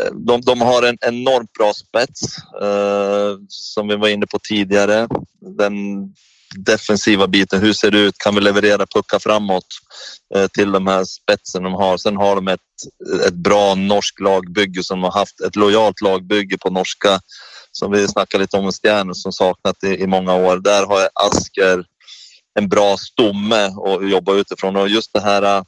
eh, 0.00 0.12
de, 0.12 0.40
de 0.40 0.60
har 0.60 0.82
en 0.82 0.98
enormt 1.00 1.52
bra 1.52 1.72
spets 1.74 2.20
eh, 2.62 3.36
som 3.48 3.88
vi 3.88 3.96
var 3.96 4.08
inne 4.08 4.26
på 4.26 4.38
tidigare. 4.38 5.08
Den 5.58 5.74
defensiva 6.56 7.26
biten. 7.26 7.60
Hur 7.60 7.72
ser 7.72 7.90
det 7.90 7.98
ut? 7.98 8.18
Kan 8.18 8.34
vi 8.34 8.40
leverera 8.40 8.86
puckar 8.86 9.18
framåt 9.18 9.66
eh, 10.34 10.46
till 10.46 10.72
de 10.72 10.86
här 10.86 11.04
spetsen 11.04 11.62
de 11.62 11.72
har? 11.72 11.96
Sen 11.96 12.16
har 12.16 12.36
de 12.36 12.48
ett, 12.48 12.60
ett 13.26 13.34
bra 13.34 13.74
norsk 13.74 14.20
lagbygge 14.20 14.84
som 14.84 15.02
har 15.02 15.12
haft 15.12 15.40
ett 15.40 15.56
lojalt 15.56 16.00
lagbygge 16.00 16.58
på 16.58 16.70
norska 16.70 17.20
som 17.72 17.92
vi 17.92 18.08
snackade 18.08 18.42
lite 18.42 18.56
om 18.56 18.72
Stjärnor 18.72 19.12
som 19.12 19.32
saknat 19.32 19.84
i, 19.84 19.88
i 19.88 20.06
många 20.06 20.34
år. 20.34 20.56
Där 20.56 20.86
har 20.86 21.08
Asker 21.14 21.84
en 22.54 22.68
bra 22.68 22.96
stomme 22.96 23.64
att 23.64 24.10
jobba 24.10 24.34
utifrån 24.34 24.76
och 24.76 24.88
just 24.88 25.12
det 25.12 25.20
här 25.20 25.64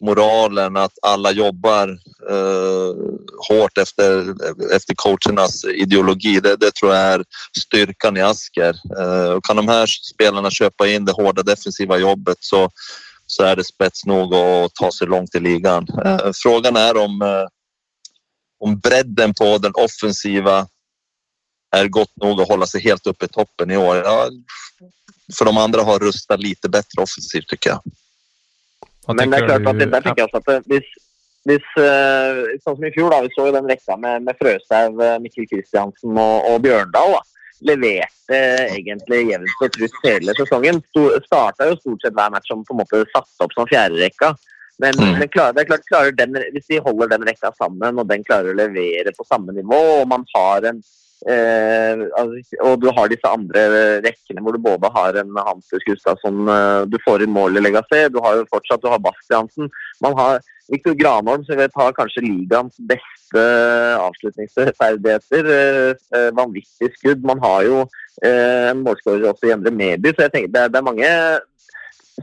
moralen, 0.00 0.76
att 0.76 0.98
alla 1.02 1.32
jobbar 1.32 1.88
eh, 2.30 2.94
hårt 3.48 3.78
efter, 3.78 4.34
efter 4.74 4.94
coachernas 4.94 5.64
ideologi. 5.64 6.40
Det, 6.40 6.56
det, 6.56 6.74
tror 6.74 6.94
jag 6.94 7.02
är 7.02 7.24
styrkan 7.58 8.16
i 8.16 8.20
Asker. 8.20 8.76
Eh, 8.98 9.32
och 9.32 9.44
kan 9.44 9.56
de 9.56 9.68
här 9.68 9.86
spelarna 9.86 10.50
köpa 10.50 10.88
in 10.88 11.04
det 11.04 11.12
hårda 11.12 11.42
defensiva 11.42 11.98
jobbet 11.98 12.36
så, 12.40 12.70
så 13.26 13.42
är 13.42 13.56
det 13.56 13.64
spets 13.64 14.06
nog 14.06 14.34
att 14.34 14.74
ta 14.74 14.92
sig 14.92 15.06
långt 15.06 15.34
i 15.34 15.40
ligan. 15.40 15.86
Eh, 16.04 16.30
frågan 16.34 16.76
är 16.76 16.96
om, 16.96 17.22
eh, 17.22 17.46
om 18.60 18.78
bredden 18.78 19.34
på 19.34 19.58
den 19.58 19.72
offensiva 19.74 20.66
är 21.76 21.88
gott 21.88 22.16
nog 22.16 22.40
att 22.40 22.48
hålla 22.48 22.66
sig 22.66 22.82
helt 22.82 23.06
uppe 23.06 23.24
i 23.24 23.28
toppen 23.28 23.70
i 23.70 23.76
år. 23.76 23.96
Ja, 23.96 24.28
för 25.38 25.44
de 25.44 25.58
andra 25.58 25.82
har 25.82 25.98
rustat 25.98 26.40
lite 26.40 26.68
bättre 26.68 27.02
offensivt 27.02 27.48
tycker 27.48 27.70
jag. 27.70 27.82
Men 29.16 29.32
det 29.32 29.40
er 29.40 29.48
klart 29.48 29.68
at 29.70 29.80
der 29.80 30.04
tenker 30.04 30.22
jeg 30.22 30.28
også 30.28 30.42
at 30.42 30.70
hvis, 30.70 30.92
hvis 31.48 31.66
Sånn 32.62 32.76
som 32.76 32.86
i 32.86 32.92
fjor, 32.94 33.10
da, 33.12 33.20
vi 33.24 33.32
så 33.34 33.48
jo 33.48 33.56
den 33.56 33.68
rekka 33.70 33.98
med, 34.00 34.26
med 34.28 34.38
Frøshaug, 34.40 35.02
Mikkel 35.24 35.48
Kristiansen 35.50 36.16
og, 36.16 36.48
og 36.50 36.62
Bjørndal. 36.64 37.18
da, 37.18 37.26
Leverte 37.60 38.38
egentlig 38.72 39.26
jevnt 39.28 39.64
og 39.64 39.74
trutt 39.74 39.96
hele 40.06 40.34
sesongen. 40.38 40.78
Starta 41.26 41.68
jo 41.68 41.74
stort 41.76 42.06
sett 42.06 42.16
hver 42.16 42.30
match 42.32 42.48
som 42.48 42.62
på 42.64 42.72
en 42.72 42.80
måte 42.80 43.02
satte 43.12 43.44
opp 43.44 43.52
som 43.56 43.68
fjerderekka. 43.68 44.32
Men 44.80 44.96
mm. 44.96 45.18
det, 45.20 45.28
klarer, 45.34 45.52
det 45.52 45.62
er 45.62 45.68
klart, 45.68 45.84
klarer 45.90 46.14
den, 46.16 46.38
hvis 46.54 46.70
de 46.70 46.80
holder 46.80 47.10
den 47.12 47.26
rekka 47.28 47.50
sammen, 47.58 48.00
og 48.00 48.08
den 48.08 48.24
klarer 48.24 48.54
å 48.54 48.56
levere 48.56 49.12
på 49.12 49.26
samme 49.28 49.52
nivå, 49.52 49.80
og 49.98 50.06
man 50.08 50.24
har 50.32 50.70
en 50.70 50.80
Eh, 51.28 52.00
altså, 52.16 52.60
og 52.64 52.78
du 52.80 52.86
har 52.96 53.10
disse 53.12 53.28
andre 53.28 53.64
rekkene 54.06 54.40
hvor 54.40 54.56
du 54.56 54.62
både 54.64 54.88
har 54.94 55.18
en 55.20 55.34
Hampus 55.36 55.84
Gustavsson 55.84 56.48
eh, 56.48 56.86
Du 56.88 56.96
får 57.04 57.26
inn 57.26 57.34
mål 57.34 57.60
i 57.60 57.62
Legacy, 57.66 58.06
du 58.08 58.16
har 58.24 58.38
jo 58.38 58.46
fortsatt 58.48 58.80
du 58.80 58.88
har 58.88 59.02
Bastiansen. 59.04 59.68
Man 60.00 60.16
har 60.16 60.40
Viktor 60.70 60.94
Granholm, 60.94 61.44
som 61.44 61.58
vet 61.58 61.76
har 61.76 61.96
kanskje 61.96 62.24
ligaens 62.24 62.76
beste 62.88 63.44
avslutningsferdigheter. 64.00 65.50
Eh, 65.56 65.90
eh, 66.16 66.30
vanvittig 66.36 66.92
skudd. 66.96 67.24
Man 67.26 67.42
har 67.42 67.64
jo 67.66 67.80
eh, 68.24 68.70
målskårer 68.78 69.28
også 69.32 69.50
i 69.50 69.54
Endre 69.56 69.74
Medby, 69.74 70.14
så 70.14 70.28
jeg 70.28 70.34
tenker 70.36 70.54
det, 70.54 70.68
det 70.72 70.80
er 70.80 70.90
mange 70.90 71.14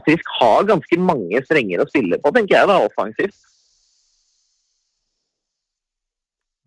Frisk 0.06 0.28
har 0.38 0.66
ganske 0.68 0.96
mange 1.02 1.40
strenger 1.42 1.80
å 1.82 1.88
spille 1.88 2.20
på, 2.22 2.30
tenker 2.30 2.54
jeg, 2.54 2.68
da, 2.70 2.76
offensivt. 2.86 3.34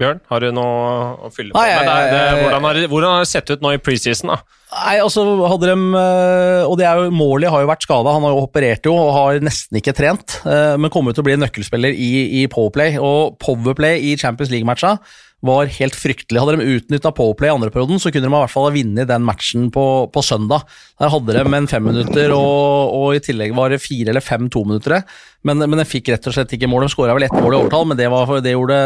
Bjørn, 0.01 0.23
har 0.31 0.43
du 0.43 0.49
noe 0.55 0.89
å 1.27 1.29
fylle 1.33 1.53
på 1.53 1.61
Nei, 1.61 1.69
med? 1.77 1.87
Det, 1.87 2.09
det, 2.11 2.41
hvordan, 2.41 2.67
har, 2.67 2.81
hvordan, 2.91 3.13
har, 3.15 3.23
det 3.25 3.31
sett 3.31 3.53
ut 3.53 3.63
nå 3.63 3.75
i 3.75 3.81
preseason? 3.81 4.33
da? 4.33 4.57
Nei, 4.71 4.95
altså 5.03 5.25
hadde 5.51 5.67
de, 5.67 5.75
eh, 5.99 6.61
og 6.63 6.77
det 6.79 6.87
er 6.87 7.01
jo, 7.01 7.09
Morley 7.15 7.51
har 7.51 7.63
jo 7.63 7.69
vært 7.69 7.83
skada, 7.83 8.13
han 8.15 8.23
har 8.23 8.31
jo 8.33 8.45
operert 8.45 8.87
jo 8.87 8.95
og 8.95 9.11
har 9.17 9.41
nesten 9.43 9.81
ikke 9.81 9.95
trent. 9.97 10.37
Eh, 10.47 10.77
men 10.79 10.93
kommer 10.93 11.15
til 11.15 11.25
å 11.25 11.27
bli 11.27 11.35
en 11.35 11.43
nøkkelspiller 11.45 11.91
i, 11.91 12.11
i 12.41 12.45
Powerplay. 12.51 12.95
Og 13.01 13.35
Powerplay 13.43 13.99
i 14.11 14.15
Champions 14.19 14.53
League-matcha 14.53 14.95
var 15.45 15.71
helt 15.73 15.97
fryktelig. 15.97 16.39
Hadde 16.41 16.59
de 16.59 16.77
utnytta 16.77 17.11
Powerplay 17.17 17.49
i 17.49 17.55
andre 17.55 17.71
perioden, 17.73 17.99
så 18.01 18.11
kunne 18.13 18.27
de 18.27 18.31
i 18.31 18.37
hvert 18.37 18.53
fall 18.53 18.67
ha 18.67 18.75
vunnet 18.75 19.09
den 19.09 19.25
matchen 19.25 19.67
på, 19.73 19.85
på, 20.13 20.23
søndag. 20.25 20.67
Der 21.01 21.11
hadde 21.13 21.35
de 21.37 21.57
en 21.57 21.69
femminutter, 21.69 22.33
og, 22.35 22.93
og 22.97 23.17
i 23.17 23.23
tillegg 23.25 23.55
var 23.57 23.73
det 23.73 23.81
fire 23.83 24.13
eller 24.13 24.25
fem 24.25 24.49
tominuttere. 24.53 25.01
Men, 25.47 25.57
men 25.57 25.79
de 25.79 25.85
fikk 25.89 26.11
rett 26.13 26.27
og 26.29 26.35
slett 26.35 26.51
ikke 26.53 26.69
mål. 26.69 26.85
De 26.85 26.93
skåra 26.93 27.15
vel 27.17 27.25
ett 27.25 27.33
mål 27.33 27.55
i 27.55 27.57
overtall, 27.57 27.87
men 27.89 27.97
det, 27.97 28.07
var, 28.13 28.29
det, 28.45 28.53
gjorde, 28.53 28.77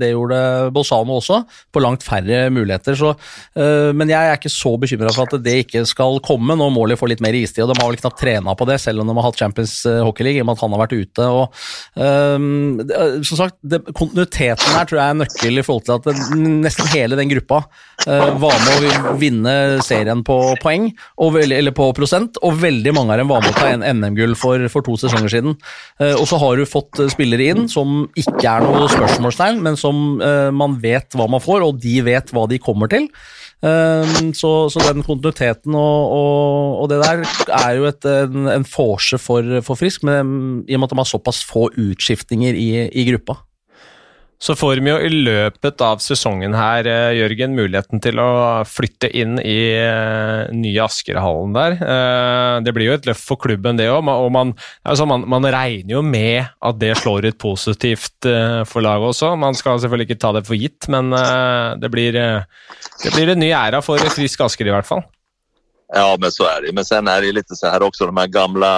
det 0.00 0.10
gjorde 0.10 0.38
Bolzano 0.74 1.20
også, 1.20 1.40
på 1.70 1.82
langt 1.82 2.02
færre 2.06 2.48
muligheter. 2.50 2.98
Så, 2.98 3.12
øh, 3.14 3.90
men 3.94 4.10
jeg 4.10 4.18
er 4.18 4.38
ikke 4.38 4.52
så 4.52 4.74
bekymra 4.80 5.12
for 5.14 5.30
at 5.30 5.44
det 5.44 5.56
ikke 5.64 5.84
skal 5.86 6.18
komme 6.24 6.56
når 6.58 6.74
målet 6.74 6.98
får 6.98 7.14
litt 7.14 7.22
mer 7.24 7.38
istid. 7.38 7.62
og 7.62 7.70
De 7.70 7.78
har 7.78 7.92
vel 7.92 8.00
knapt 8.02 8.18
trena 8.20 8.56
på 8.58 8.66
det, 8.70 8.80
selv 8.82 9.04
om 9.04 9.10
de 9.10 9.16
har 9.20 9.28
hatt 9.28 9.38
Champions 9.38 9.76
eh, 9.90 10.02
Hockey 10.02 10.26
League, 10.26 10.40
i 10.40 10.42
og 10.42 10.50
med 10.50 10.58
at 10.58 10.64
han 10.66 10.74
har 10.74 10.82
vært 10.82 10.96
ute. 10.98 11.28
og 11.30 11.62
øh, 11.94 13.22
Som 13.30 13.42
sagt, 13.44 13.58
det, 13.62 13.84
kontinuiteten 13.92 14.74
her 14.74 14.90
tror 14.90 14.98
jeg 15.00 15.14
er 15.14 15.22
nøkkel 15.22 15.62
i 15.62 15.66
forhold 15.66 15.83
til 15.86 15.98
at 15.98 16.08
nesten 16.36 16.90
hele 16.92 17.18
den 17.18 17.30
gruppa 17.30 17.62
øh, 18.06 18.34
var 18.42 18.56
med 18.64 18.88
å 18.88 19.14
vinne 19.20 19.54
serien 19.84 20.24
på 20.26 20.38
poeng, 20.62 20.90
eller 21.18 21.74
på 21.76 21.90
prosent, 21.96 22.38
og 22.42 22.58
veldig 22.62 22.94
mange 22.96 23.14
av 23.14 23.22
dem 23.22 23.30
var 23.30 23.44
med 23.44 23.54
å 23.54 23.58
ta 23.58 23.70
en 23.72 23.84
NM-gull 23.84 24.36
for, 24.38 24.66
for 24.72 24.86
to 24.86 24.96
sesonger 25.00 25.32
siden. 25.32 25.56
Eh, 26.00 26.14
og 26.14 26.26
så 26.30 26.38
har 26.42 26.58
du 26.58 26.66
fått 26.68 27.00
eh, 27.02 27.10
spillere 27.12 27.50
inn 27.52 27.68
som 27.70 28.04
ikke 28.18 28.44
er 28.50 28.64
noe 28.64 28.88
spørsmålstegn, 28.92 29.62
men 29.64 29.78
som 29.80 30.20
eh, 30.22 30.50
man 30.54 30.78
vet 30.82 31.16
hva 31.16 31.28
man 31.30 31.42
får, 31.44 31.64
og 31.66 31.80
de 31.82 31.98
vet 32.06 32.34
hva 32.34 32.46
de 32.50 32.60
kommer 32.62 32.92
til. 32.92 33.08
Så, 33.64 34.48
så 34.68 34.80
den 34.84 35.00
kontinuiteten 35.06 35.72
og, 35.72 36.10
og, 36.12 36.82
og, 36.82 36.88
det 36.90 36.98
der 37.00 37.22
er 37.56 37.78
jo 37.78 37.86
et, 37.88 38.04
en, 38.04 38.50
en 38.52 38.66
forse 38.68 39.16
for, 39.16 39.46
for 39.64 39.80
Frisk, 39.80 40.04
men, 40.04 40.34
i 40.68 40.76
og 40.76 40.82
med 40.82 40.90
at 40.90 40.92
de 40.92 40.98
har 41.00 41.08
såpass 41.08 41.40
få 41.48 41.70
utskiftninger 41.72 42.58
i, 42.60 42.68
i 42.92 43.06
gruppa. 43.08 43.38
Så 44.44 44.52
får 44.52 44.82
vi 44.84 44.90
jo 44.90 44.96
i 45.00 45.08
løpet 45.08 45.80
av 45.80 46.02
sesongen 46.04 46.52
her, 46.52 46.84
eh, 46.84 47.14
Jørgen, 47.16 47.54
muligheten 47.56 48.02
til 48.04 48.18
å 48.20 48.60
flytte 48.68 49.08
inn 49.08 49.38
i 49.40 49.72
uh, 49.80 50.50
nye 50.52 50.82
Askerhallen 50.84 51.54
der. 51.56 51.76
Uh, 51.80 52.56
det 52.66 52.74
blir 52.76 52.90
jo 52.90 52.96
et 52.98 53.08
løft 53.08 53.24
for 53.24 53.40
klubben, 53.40 53.80
det 53.80 53.88
òg. 53.88 54.04
Og 54.04 54.28
man, 54.36 54.52
altså 54.84 55.06
man, 55.08 55.24
man, 55.32 55.48
regner 55.48 55.96
jo 55.96 56.04
med 56.04 56.44
at 56.60 56.76
det 56.82 56.92
slår 57.00 57.30
ut 57.30 57.40
positivt 57.40 58.28
for 58.68 58.84
laget 58.84 59.14
også. 59.14 59.32
Man 59.40 59.56
skal 59.56 59.80
selvfølgelig 59.80 60.10
ikke 60.10 60.20
ta 60.26 60.34
det 60.36 60.44
for 60.44 60.60
gitt, 60.60 60.90
men 60.92 61.08
det 61.80 61.88
blir, 61.92 62.12
det, 62.12 63.12
blir, 63.14 63.32
en 63.32 63.40
ny 63.40 63.52
æra 63.56 63.80
for 63.84 64.00
Frisk 64.12 64.44
Asker 64.44 64.68
i 64.68 64.74
hvert 64.74 64.88
fall. 64.88 65.04
Ja, 65.94 66.10
men 66.20 66.32
så 66.34 66.50
er 66.50 66.66
det. 66.66 66.76
Men 66.76 66.84
sen 66.84 67.08
er 67.08 67.24
det 67.24 67.32
litt 67.38 67.52
så 67.52 67.72
her 67.72 67.86
også, 67.86 68.10
de 68.10 68.20
her 68.20 68.32
gamle 68.32 68.74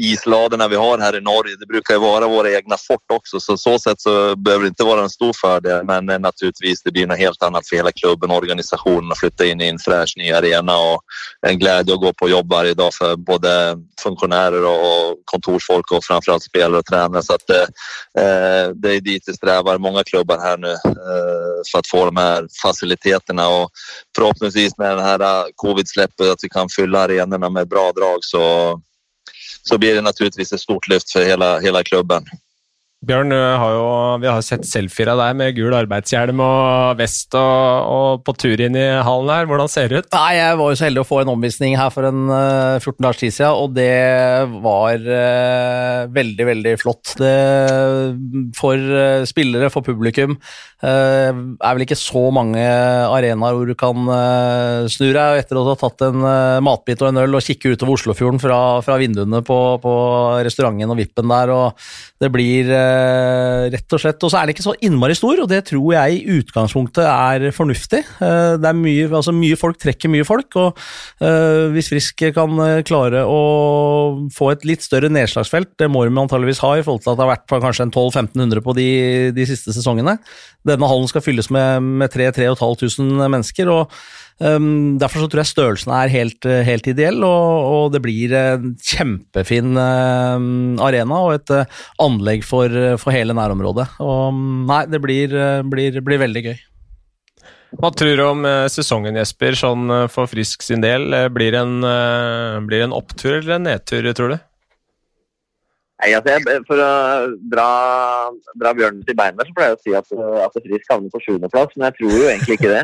isladerna 0.00 0.68
vi 0.68 0.76
har 0.76 0.98
här 0.98 1.16
i 1.16 1.20
Norge. 1.20 1.56
Det 1.60 1.66
brukar 1.66 1.94
ju 1.94 2.00
vara 2.00 2.28
våra 2.28 2.50
egna 2.50 2.76
fort 2.76 3.04
också 3.12 3.40
så 3.40 3.56
så 3.56 3.78
sätt 3.78 4.00
så 4.00 4.36
behöver 4.36 4.64
det 4.64 4.68
inte 4.68 4.84
vara 4.84 5.02
en 5.02 5.10
stor 5.10 5.32
fördel 5.32 5.84
men 5.84 6.06
naturligtvis 6.06 6.82
det 6.82 6.92
blir 6.92 7.06
något 7.06 7.18
helt 7.18 7.42
annat 7.42 7.68
för 7.68 7.76
hela 7.76 7.92
klubben 7.92 8.30
och 8.30 8.36
organisationen 8.36 9.12
att 9.12 9.18
flytta 9.18 9.46
in 9.46 9.60
i 9.60 9.68
en 9.68 9.78
fräsch 9.78 10.14
ny 10.16 10.32
arena 10.32 10.78
och 10.78 11.00
en 11.46 11.58
glädje 11.58 11.94
att 11.94 12.00
gå 12.00 12.12
på 12.12 12.28
jobb 12.28 12.50
varje 12.50 12.74
dag 12.74 12.94
för 12.94 13.16
både 13.16 13.78
funktionärer 14.02 14.64
och 14.66 15.18
kontorsfolk 15.24 15.92
och 15.92 16.04
framförallt 16.04 16.42
spelare 16.42 16.78
och 16.78 16.86
tränare 16.86 17.22
så 17.22 17.34
att 17.34 17.50
eh, 17.50 18.68
det 18.74 18.96
är 18.96 19.00
dit 19.00 19.22
det 19.26 19.34
strävar 19.34 19.78
många 19.78 20.04
klubbar 20.04 20.38
här 20.38 20.56
nu 20.58 20.70
eh, 20.70 21.60
för 21.72 21.78
att 21.78 21.86
få 21.86 22.04
de 22.04 22.16
här 22.16 22.48
faciliteterna 22.62 23.48
och 23.48 23.70
förhoppningsvis 24.16 24.78
med 24.78 24.96
den 24.96 25.04
här 25.04 25.46
covid-släppet 25.56 26.30
att 26.30 26.38
vi 26.42 26.48
kan 26.48 26.68
fylla 26.68 27.00
arenorna 27.00 27.50
med 27.50 27.68
bra 27.68 27.92
drag 27.92 28.18
så 28.20 28.80
så 29.68 29.78
blir 29.78 29.94
det 29.94 30.04
naturligvis 30.04 30.52
et 30.52 30.62
stort 30.62 30.88
løft 30.88 31.12
for 31.12 31.26
hele, 31.26 31.50
hele 31.64 31.82
klubben. 31.84 32.28
Bjørn, 33.00 33.32
har 33.32 33.70
jo, 33.72 33.84
vi 34.20 34.28
har 34.28 34.42
sett 34.44 34.66
selfier 34.68 35.08
av 35.08 35.20
deg 35.22 35.36
med 35.38 35.54
gul 35.56 35.72
arbeidshjelm 35.72 36.42
og 36.44 36.98
vest 36.98 37.32
og, 37.32 37.86
og, 37.88 38.20
på 38.26 38.34
tur 38.36 38.60
inn 38.60 38.76
i 38.76 38.84
hallen 39.00 39.32
her. 39.32 39.48
Hvordan 39.48 39.70
ser 39.72 39.88
det 39.88 40.02
ut? 40.02 40.10
Nei, 40.12 40.34
Jeg 40.36 40.58
var 40.60 40.68
jo 40.68 40.76
så 40.76 40.84
heldig 40.84 41.00
å 41.00 41.08
få 41.08 41.22
en 41.22 41.32
omvisning 41.32 41.78
her 41.80 41.88
for 41.94 42.04
en 42.10 42.26
uh, 42.28 42.76
eh, 42.76 42.82
14 42.82 42.98
dagers 43.00 43.22
tid 43.22 43.36
siden, 43.38 43.56
og 43.56 43.72
det 43.72 43.88
var 44.60 45.06
uh, 45.06 46.10
veldig, 46.12 46.46
veldig 46.50 46.74
flott. 46.82 47.14
Det, 47.20 47.32
for 48.60 48.76
uh, 48.76 49.24
spillere, 49.28 49.72
for 49.72 49.86
publikum, 49.86 50.36
er 50.80 51.34
vel 51.36 51.82
ikke 51.84 51.96
så 51.98 52.22
mange 52.32 52.60
arenaer 52.64 53.52
hvor 53.52 53.68
du 53.68 53.74
kan 53.76 54.06
snu 54.88 55.10
deg 55.12 55.42
etter 55.42 55.58
å 55.60 55.66
ha 55.66 55.74
tatt 55.76 56.06
en 56.06 56.24
matbit 56.64 57.02
og 57.04 57.10
en 57.10 57.20
øl 57.20 57.36
og 57.36 57.44
kikke 57.44 57.74
utover 57.74 57.98
Oslofjorden 57.98 58.40
fra, 58.40 58.60
fra 58.80 58.96
vinduene 58.96 59.42
på, 59.44 59.58
på 59.82 59.92
restauranten 60.40 60.88
og 60.88 60.96
Vippen 61.02 61.28
der. 61.28 61.52
og 61.52 61.92
Det 62.16 62.32
blir 62.32 62.72
Eh, 62.89 62.89
rett 63.72 63.96
og 63.96 64.02
slett. 64.02 64.20
Og 64.24 64.32
så 64.32 64.38
er 64.38 64.48
den 64.48 64.54
ikke 64.54 64.66
så 64.66 64.74
innmari 64.86 65.16
stor, 65.18 65.42
og 65.42 65.48
det 65.50 65.62
tror 65.70 65.94
jeg 65.94 66.18
i 66.18 66.38
utgangspunktet 66.38 67.06
er 67.06 67.48
fornuftig. 67.56 68.02
Eh, 68.22 68.54
det 68.60 68.70
er 68.70 68.78
mye, 68.78 69.08
altså 69.08 69.34
mye 69.36 69.58
folk 69.60 69.80
trekker 69.80 70.12
mye 70.12 70.26
folk, 70.28 70.58
og 70.60 70.80
eh, 71.24 71.68
hvis 71.74 71.90
Frisk 71.90 72.24
kan 72.36 72.60
klare 72.86 73.24
å 73.26 73.40
få 74.34 74.52
et 74.52 74.66
litt 74.68 74.84
større 74.86 75.10
nedslagsfelt, 75.12 75.72
det 75.80 75.90
må 75.90 76.04
de 76.06 76.14
antageligvis 76.14 76.62
ha 76.64 76.76
i 76.78 76.84
forhold 76.86 77.04
til 77.04 77.12
at 77.12 77.20
det 77.20 77.26
har 77.26 77.32
vært 77.34 77.54
kanskje 77.66 77.88
en 77.88 77.94
1200-1500 77.94 78.64
på 78.64 78.76
de, 78.78 78.88
de, 79.36 79.46
siste 79.48 79.74
sesongene. 79.74 80.18
Denne 80.66 80.90
hallen 80.90 81.08
skal 81.10 81.24
fylles 81.24 81.50
med, 81.54 81.86
med 82.02 82.12
3500 82.12 83.30
mennesker. 83.32 83.70
og 83.72 83.94
Um, 84.40 84.96
derfor 84.96 85.20
så 85.20 85.28
tror 85.28 85.42
jeg 85.42 85.50
størrelsen 85.50 85.90
er 85.92 86.12
helt, 86.14 86.46
helt 86.64 86.86
ideell, 86.88 87.18
og, 87.28 87.66
og, 87.74 87.90
det 87.92 88.00
blir 88.00 88.32
en 88.38 88.70
kjempefin 88.80 89.76
uh, 89.76 90.40
arena 90.80 91.18
og 91.26 91.34
et 91.34 91.52
uh, 91.52 91.80
anlegg 92.00 92.46
for, 92.48 92.72
for, 93.02 93.12
hele 93.12 93.36
nærområdet. 93.36 93.90
Og, 94.00 94.40
nei, 94.70 94.86
det 94.88 95.02
blir, 95.04 95.36
blir, 95.68 96.00
blir, 96.00 96.22
veldig 96.24 96.44
gøy. 96.48 96.56
Hva 97.80 97.90
tror 97.94 98.16
du 98.16 98.22
om 98.24 98.46
sesongen, 98.72 99.18
Jesper, 99.20 99.54
sånn 99.54 99.92
for 100.10 100.26
Frisk 100.26 100.64
sin 100.66 100.82
del? 100.82 101.12
Blir 101.30 101.52
det 101.54 101.60
en, 101.60 101.84
blir 102.66 102.82
en 102.82 102.96
opptur 102.96 103.36
eller 103.36 103.60
en 103.60 103.68
nedtur, 103.68 104.08
tror 104.16 104.32
du? 104.32 104.40
Nei, 106.00 106.14
altså 106.16 106.32
jeg, 106.32 106.64
For 106.66 106.80
å 106.80 106.90
dra, 107.52 107.68
dra 108.58 108.72
bjørnen 108.74 109.04
til 109.06 109.14
beinet, 109.20 109.44
så 109.46 109.54
pleier 109.54 109.76
jeg 109.76 109.78
å 109.78 109.84
si 109.84 109.94
at, 110.00 110.26
at 110.48 110.58
Frisk 110.64 110.90
havner 110.90 111.12
på 111.12 111.22
sjuendeplass, 111.28 111.76
men 111.76 111.90
jeg 111.90 111.98
tror 112.00 112.16
jo 112.16 112.26
egentlig 112.32 112.58
ikke 112.58 112.72
det. 112.72 112.82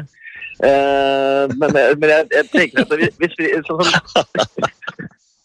Uh, 0.56 1.44
men, 1.52 1.68
men 2.00 2.10
jeg, 2.10 2.26
jeg, 2.32 2.46
tenker 2.52 2.86
at 2.86 2.92
hvis, 2.96 3.34
vi 3.36 3.50
sånn 3.66 3.82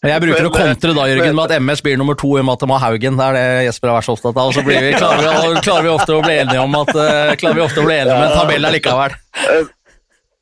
Jeg 0.08 0.22
bruker 0.24 0.48
å 0.48 0.52
kontre 0.54 0.94
da, 0.96 1.04
Jørgen, 1.10 1.36
med 1.36 1.52
at 1.52 1.60
MS 1.60 1.82
blir 1.84 2.00
nummer 2.00 2.16
to 2.18 2.30
i 2.38 2.40
og 2.40 2.46
med 2.48 2.56
at 2.56 2.64
de 2.64 2.70
har 2.72 2.82
Haugen. 2.86 3.18
Det 3.20 3.26
er 3.26 3.36
det 3.36 3.44
Jesper 3.68 3.92
har 3.92 4.00
vært 4.00 4.08
så 4.08 4.16
opptatt 4.16 4.40
av. 4.40 4.48
Og 4.48 4.56
så 4.56 4.64
vi, 4.66 4.78
klarer, 4.96 5.20
vi, 5.20 5.60
klarer, 5.62 5.84
vi, 5.86 5.92
ofte 5.92 6.16
å 6.16 6.24
bli 6.24 6.38
enige 6.40 6.64
om 6.64 6.74
at, 6.80 6.90
klarer 7.38 7.60
vi 7.60 7.64
ofte 7.68 7.84
å 7.84 7.86
bli 7.86 8.00
enige 8.00 8.16
om 8.16 8.24
en 8.24 8.34
tabell 8.40 8.66
allikevel. 8.72 9.14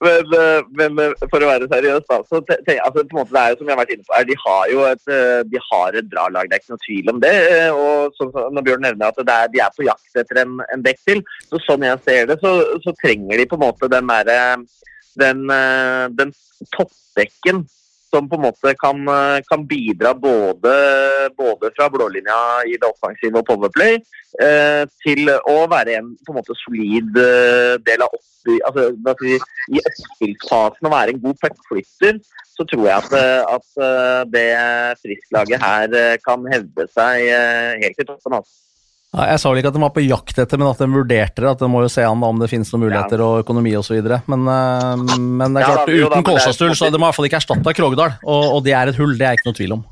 Men, 0.00 0.94
men, 0.96 1.14
for 1.28 1.44
å 1.44 1.48
være 1.50 1.68
seriøs, 1.68 2.06
da, 2.08 2.20
så 2.24 2.40
tenk, 2.48 2.78
altså, 2.86 3.02
på 3.04 3.12
en 3.12 3.18
måte, 3.18 3.34
det 3.34 3.40
er 3.40 3.52
jo 3.52 3.58
som 3.58 3.68
jeg 3.68 3.74
har 3.74 3.80
vært 3.82 3.90
inne 3.94 4.06
på, 4.06 4.20
de 4.30 4.36
har 4.44 4.70
jo 4.72 4.84
et, 4.88 5.10
de 5.52 5.60
har 5.66 5.98
et 6.00 6.08
bra 6.14 6.24
lag, 6.32 6.48
det 6.48 6.56
er 6.56 6.62
ikke 6.62 6.72
noe 6.72 6.84
tvil 6.86 7.10
om 7.12 7.18
det. 7.20 7.34
og 7.76 8.16
så, 8.16 8.30
Når 8.56 8.64
Bjørn 8.68 8.86
nevner 8.86 9.10
at 9.10 9.20
er, 9.24 9.50
de 9.52 9.60
er 9.60 9.74
på 9.76 9.84
jakt 9.84 10.22
etter 10.22 10.40
en, 10.40 10.54
en 10.72 10.86
dekk 10.86 11.02
til, 11.10 11.20
så 11.50 11.60
sånn 11.66 11.84
jeg 11.84 12.00
ser 12.06 12.30
det, 12.30 12.38
så, 12.40 12.54
så 12.80 12.96
trenger 13.02 13.42
de 13.42 13.48
på 13.50 13.60
en 13.60 13.66
måte 13.66 13.90
den 13.92 14.08
derre 14.08 14.38
den, 15.20 15.44
den 16.16 16.32
toppdekken 16.72 17.64
som 18.10 18.28
på 18.28 18.38
en 18.38 18.46
måte 18.48 18.74
kan, 18.78 19.04
kan 19.46 19.66
bidra 19.70 20.14
både, 20.18 20.72
både, 21.38 21.70
fra 21.76 21.86
blålinja 21.92 22.38
i 22.66 22.74
det 22.74 22.88
offensive 22.88 23.40
og 23.40 23.46
Powerplay 23.46 24.00
eh, 24.42 24.82
til 25.04 25.30
å 25.30 25.56
være 25.70 25.96
en 25.98 26.12
på 26.26 26.32
en 26.32 26.38
måte 26.40 26.56
solid 26.60 27.18
eh, 27.18 27.76
del 27.86 28.04
av 28.04 28.14
oppi, 28.14 28.58
altså, 28.68 28.88
si, 29.20 29.36
I 29.74 29.82
oppspillsfasen 29.82 30.88
å 30.88 30.94
være 30.94 31.14
en 31.14 31.22
god 31.24 31.38
puckflytter, 31.44 32.20
så 32.54 32.66
tror 32.68 32.86
jeg 32.88 32.96
at, 32.96 33.14
at 33.56 33.84
eh, 33.86 34.22
det 34.34 34.48
Frisk-laget 35.02 35.64
her 35.64 36.00
eh, 36.02 36.16
kan 36.24 36.44
hevde 36.52 36.88
seg 36.94 37.30
helt 37.84 38.02
i 38.02 38.08
toppen. 38.08 38.40
Altså. 38.40 38.69
Ja, 39.10 39.24
jeg 39.32 39.40
sa 39.42 39.50
vel 39.50 39.58
ikke 39.58 39.70
at 39.72 39.76
de 39.76 39.82
var 39.82 39.90
på 39.90 40.02
jakt 40.04 40.36
etter, 40.38 40.58
men 40.60 40.68
at 40.70 40.78
de 40.78 40.86
vurderte 40.86 41.42
det. 41.42 41.50
At 41.50 41.62
de 41.62 41.68
må 41.70 41.82
jo 41.82 41.90
se 41.90 42.04
an 42.06 42.20
om 42.22 42.42
det 42.42 42.46
finnes 42.52 42.68
noen 42.70 42.84
muligheter 42.84 43.18
ja. 43.18 43.26
og 43.26 43.42
økonomi 43.42 43.72
osv. 43.78 43.98
Men, 44.30 44.44
uh, 44.46 45.16
men 45.18 45.56
det 45.56 45.64
er 45.64 45.66
klart, 45.66 45.90
ja, 45.90 46.06
uten 46.06 46.26
Kåsastul 46.28 46.76
så 46.78 46.92
de 46.94 47.00
hvert 47.02 47.16
fall 47.16 47.26
ikke 47.26 47.40
erstatta 47.40 47.74
Krogdal. 47.74 48.14
Og, 48.22 48.44
og, 48.54 48.60
det 48.66 48.76
er 48.78 48.92
et 48.92 49.00
hull, 49.00 49.16
det 49.18 49.26
er 49.26 49.38
ikke 49.38 49.50
noe 49.50 49.58
tvil 49.58 49.76
om. 49.80 49.82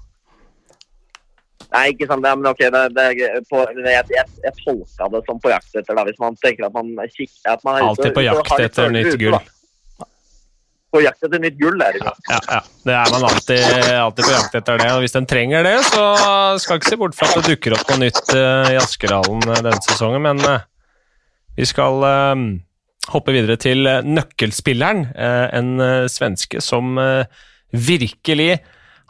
Nei, 1.69 1.85
ikke 1.93 2.07
sant. 2.09 2.23
Det, 2.25 2.37
men 2.39 2.49
ok, 2.53 2.65
det, 2.77 2.85
det, 2.95 3.29
på, 3.51 3.67
jeg, 3.75 4.07
jeg, 4.15 4.35
jeg 4.47 4.57
tolka 4.63 5.11
det 5.17 5.27
som 5.27 5.43
på 5.43 5.53
jakt 5.53 5.83
etter, 5.83 5.99
da, 5.99 6.07
hvis 6.07 6.23
man 6.23 6.39
tenker 6.39 6.71
at 6.71 6.79
man 6.79 6.95
kikker 7.11 7.57
at 7.59 7.67
man 7.67 7.81
er 7.81 7.89
Alltid 7.91 8.15
på 8.17 8.29
jakt 8.29 8.67
etter 8.71 8.95
nytt 8.95 9.19
gull. 9.19 9.35
Da 9.35 9.58
på 10.93 11.03
jakt 11.05 11.27
etter 11.27 11.41
nytt 11.43 11.59
gull 11.61 11.77
der. 11.81 11.99
Ja, 12.01 12.13
ja, 12.31 12.39
ja, 12.49 12.61
Det 12.87 12.95
er 12.97 13.11
man 13.13 13.27
alltid, 13.29 13.65
alltid, 13.93 14.25
på 14.25 14.33
jakt 14.33 14.57
etter 14.61 14.81
det. 14.81 14.89
og 14.95 15.03
Hvis 15.05 15.17
den 15.17 15.29
trenger 15.29 15.67
det, 15.67 15.77
så 15.91 16.05
skal 16.63 16.81
ikke 16.81 16.93
se 16.95 17.01
bort 17.01 17.19
fra 17.19 17.29
at 17.29 17.43
det 17.43 17.53
dukker 17.53 17.77
opp 17.77 17.93
noe 17.93 18.01
nytt 18.07 18.33
uh, 18.33 18.71
i 18.73 18.79
Askerhallen 18.81 19.45
uh, 19.45 19.59
denne 19.59 19.83
sesongen. 19.85 20.25
Men 20.25 20.41
uh, 20.45 20.65
vi 21.59 21.67
skal 21.69 22.07
hoppe 23.09 23.33
videre 23.35 23.57
til 23.59 23.89
nøkkelspilleren. 24.05 25.09
en 25.17 25.71
svenske 26.13 26.61
som 26.63 26.93
virkelig 27.73 28.61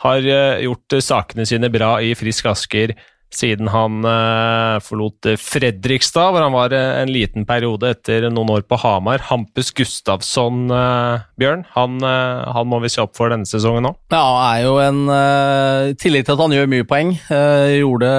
har 0.01 0.29
gjort 0.63 0.97
sakene 1.05 1.45
sine 1.45 1.69
bra 1.69 1.99
i 2.01 2.15
Frisk 2.17 2.47
Asker 2.49 2.95
siden 3.35 3.69
han 3.69 4.01
uh, 4.07 4.79
forlot 4.81 5.29
Fredrikstad, 5.41 6.33
hvor 6.33 6.45
han 6.45 6.55
var 6.55 6.73
uh, 6.73 7.01
en 7.03 7.11
liten 7.13 7.45
periode 7.49 7.91
etter 7.93 8.29
noen 8.33 8.55
år 8.57 8.65
på 8.69 8.79
Hamar. 8.81 9.21
Hampus 9.29 9.71
Gustavsson, 9.77 10.67
uh, 10.73 11.21
Bjørn, 11.41 11.67
han, 11.75 11.99
han, 12.01 12.69
må 12.69 12.81
vi 12.83 12.91
se 12.93 13.03
opp 13.03 13.15
for 13.17 13.33
denne 13.33 13.49
sesongen 13.49 13.85
nå? 13.85 13.93
Ja, 14.13 14.25
er 14.49 14.65
jo 14.65 14.75
en 14.83 15.01
I 15.09 15.95
tillegg 16.01 16.27
til 16.27 16.35
at 16.35 16.43
han 16.43 16.55
gjør 16.55 16.69
mye 16.71 16.87
poeng, 16.89 17.13
gjorde 17.29 18.11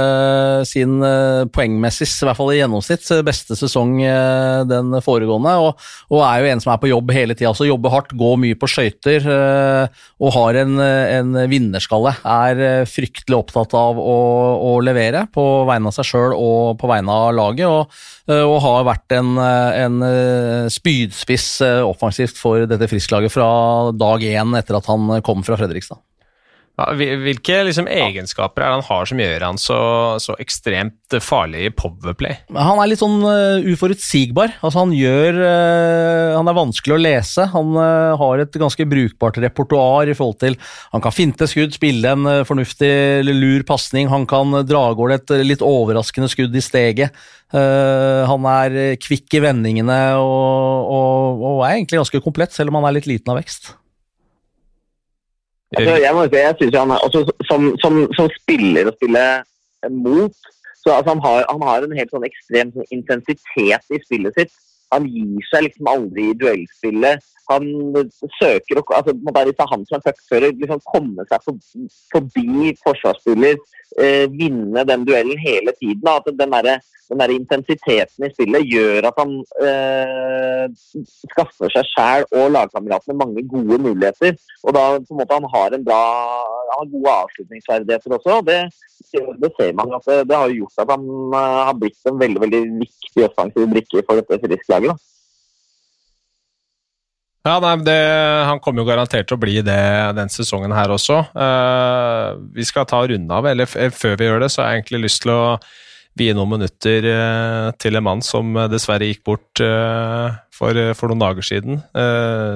sin 0.68 0.98
poengmessig, 1.54 2.08
i 2.10 2.28
hvert 2.28 2.40
fall 2.40 2.52
i 2.54 2.60
gjennomsnitt, 2.60 3.06
beste 3.26 3.58
sesong 3.60 3.98
den 4.70 4.96
foregående, 5.06 5.56
og, 5.62 5.84
og, 6.10 6.22
er 6.26 6.44
jo 6.44 6.52
en 6.54 6.64
som 6.64 6.74
er 6.74 6.82
på 6.82 6.92
jobb 6.92 7.14
hele 7.16 7.38
tida. 7.38 7.54
Jobber 7.70 7.94
hardt, 7.94 8.16
går 8.18 8.40
mye 8.42 8.58
på 8.60 8.70
skøyter 8.72 9.28
og 9.30 10.34
har 10.36 10.62
en, 10.64 10.80
en 10.80 11.42
vinnerskalle. 11.52 12.16
Er 12.24 12.88
fryktelig 12.90 13.38
opptatt 13.38 13.76
av 13.78 14.00
å, 14.00 14.20
å 14.70 14.74
levere 14.86 14.99
levere 15.00 15.26
på 15.32 15.46
vegne 15.70 15.90
av 15.90 15.96
seg 15.96 16.08
sjøl 16.08 16.36
og 16.36 16.78
på 16.80 16.90
vegne 16.90 17.14
av 17.14 17.32
laget. 17.36 17.68
Og, 17.68 17.96
eh, 18.30 18.44
og 18.44 18.60
har 18.66 18.88
vært 18.88 19.18
en, 19.18 19.38
eh, 19.38 19.84
en 19.86 20.02
eh, 20.04 20.68
spydspiss 20.70 21.62
offensivt 21.86 22.38
for 22.38 22.66
dette 22.66 22.90
Frisk-laget 22.90 23.32
fra 23.32 23.92
dag 23.92 24.22
én 24.22 24.56
etter 24.58 24.78
at 24.78 24.86
han 24.86 25.22
kom 25.22 25.44
fra 25.44 25.58
Fredrikstad. 25.60 26.00
Hvilke 27.00 27.62
liksom, 27.68 27.88
egenskaper 27.90 28.64
er 28.64 28.70
det 28.70 28.78
han 28.78 28.86
har 28.88 29.08
som 29.10 29.22
gjør 29.22 29.46
han 29.46 29.60
så, 29.62 29.80
så 30.22 30.36
ekstremt 30.42 31.18
farlig 31.24 31.66
i 31.68 31.72
powerplay? 31.74 32.38
Han 32.56 32.82
er 32.82 32.92
litt 32.92 33.02
sånn 33.02 33.18
uh, 33.26 33.66
uforutsigbar. 33.66 34.54
Altså, 34.60 34.84
han 34.84 34.94
gjør 34.96 35.40
uh, 35.40 36.38
Han 36.38 36.52
er 36.52 36.58
vanskelig 36.58 36.96
å 36.96 37.02
lese. 37.02 37.48
Han 37.56 37.74
uh, 37.78 38.18
har 38.20 38.44
et 38.44 38.60
ganske 38.62 38.88
brukbart 38.90 39.42
repertoar 39.42 40.12
i 40.12 40.18
forhold 40.18 40.40
til 40.44 40.60
Han 40.94 41.04
kan 41.04 41.16
finte 41.16 41.50
skudd, 41.50 41.76
spille 41.76 42.14
en 42.14 42.30
fornuftig 42.48 42.94
lur 43.28 43.66
pasning. 43.68 44.10
Han 44.14 44.28
kan 44.30 44.62
dra 44.68 44.86
av 44.92 44.98
gårde 45.00 45.20
et 45.20 45.36
litt 45.46 45.66
overraskende 45.66 46.30
skudd 46.32 46.56
i 46.56 46.64
steget. 46.64 47.28
han 47.52 48.46
er 48.46 48.76
kvikk 49.02 49.34
i 49.40 49.42
vendingene 49.42 49.98
og, 50.22 50.90
og, 50.94 51.44
og 51.50 51.64
er 51.66 51.80
egentlig 51.80 52.04
ganske 52.04 52.22
komplett, 52.22 52.54
selv 52.54 52.70
om 52.70 52.78
han 52.80 52.90
er 52.90 53.00
litt 53.00 53.10
liten 53.10 53.34
av 53.34 53.40
vekst. 53.42 53.74
Altså, 55.78 55.96
jeg 56.02 56.14
må 56.18 56.24
si, 56.26 56.40
jeg 56.42 56.56
synes 56.58 56.78
han 56.78 56.92
er, 56.94 57.04
også, 57.06 57.20
som, 57.50 57.68
som, 57.84 58.00
som, 58.18 58.30
spiller 58.40 58.90
og 58.90 58.96
spiller 58.98 59.44
mot 60.06 60.34
så 60.82 60.96
altså, 60.96 61.14
han, 61.14 61.22
har, 61.26 61.46
han, 61.52 61.62
har, 61.68 61.84
en 61.84 61.98
helt 62.00 62.14
sånn 62.14 62.26
ekstrem 62.26 62.72
sånn, 62.74 62.88
intensitet 62.96 63.94
i 63.94 64.00
spillet 64.06 64.38
sitt. 64.40 64.54
Han 64.94 65.06
gir 65.10 65.50
seg 65.50 65.68
liksom 65.68 65.90
aldri 65.92 66.30
i 66.32 66.38
duellspillet. 66.38 67.26
Han 67.50 67.66
søker 68.38 68.80
å 68.80 68.84
altså, 68.98 69.14
det 69.14 69.44
er 69.50 69.72
han 69.72 69.84
som 69.90 69.98
er 69.98 70.06
puckfører, 70.06 70.56
liksom 70.62 70.82
komme 70.86 71.26
seg 71.30 71.46
forbi 72.14 72.74
forsvarsspiller, 72.84 73.58
eh, 73.98 74.26
vinne 74.34 74.86
den 74.86 75.06
duellen 75.08 75.42
hele 75.42 75.74
tiden. 75.80 76.10
At 76.14 76.30
den 76.30 76.54
der, 76.54 76.70
den 77.10 77.24
der 77.24 77.34
intensiteten 77.34 78.28
i 78.28 78.32
spillet 78.34 78.70
gjør 78.70 79.10
at 79.10 79.22
han 79.22 79.36
eh, 79.66 80.66
skaffer 81.26 81.74
seg 81.74 81.90
sjæl 81.94 82.28
og 82.30 82.54
lagkameratene 82.58 83.18
mange 83.18 83.46
gode 83.50 83.82
muligheter. 83.86 84.38
Og 84.64 84.78
da 84.78 84.86
på 84.98 85.14
en 85.16 85.22
måte 85.24 85.40
han 85.40 85.50
har 85.56 85.78
en 85.78 85.86
bra 85.90 86.04
har 86.76 86.90
gode 86.94 87.14
avslutningsferdigheter 87.26 88.16
også. 88.18 88.40
Det, 88.48 88.60
det 89.44 89.52
ser 89.58 89.76
man 89.78 89.94
at 89.98 90.08
det, 90.08 90.18
det, 90.30 90.38
har 90.38 90.56
gjort 90.56 90.84
at 90.84 90.94
han 90.94 91.06
uh, 91.36 91.62
har 91.70 91.78
blitt 91.80 92.10
en 92.10 92.20
veldig 92.22 92.44
veldig 92.46 92.64
viktig 92.82 93.26
offensiv 93.30 93.70
brikke 93.74 94.04
for 94.08 94.22
dette 94.22 94.42
Frisk-laget. 94.44 95.06
Ja, 97.48 97.56
nei, 97.64 97.76
det, 97.88 98.00
Han 98.50 98.60
kommer 98.60 98.84
jo 98.84 98.90
garantert 98.90 99.30
til 99.30 99.38
å 99.38 99.42
bli 99.42 99.62
det 99.66 99.82
den 100.18 100.32
sesongen 100.32 100.76
her 100.76 100.92
også. 100.92 101.22
Uh, 101.34 102.36
vi 102.56 102.68
skal 102.68 102.88
ta 102.90 103.00
runde 103.08 103.36
av, 103.36 103.48
eller 103.48 103.70
før 103.70 104.20
vi 104.20 104.28
gjør 104.28 104.44
det, 104.44 104.52
så 104.54 104.62
har 104.64 104.74
jeg 104.74 104.84
egentlig 104.84 105.08
lyst 105.08 105.24
til 105.24 105.34
å 105.34 105.44
vie 106.20 106.36
noen 106.36 106.54
minutter 106.58 107.08
uh, 107.10 107.72
til 107.82 107.98
en 107.98 108.06
mann 108.06 108.24
som 108.26 108.54
dessverre 108.72 109.08
gikk 109.10 109.24
bort 109.28 109.64
uh, 109.64 110.30
for, 110.54 110.76
for, 111.00 111.10
noen 111.10 111.24
dager 111.24 111.46
siden. 111.46 111.82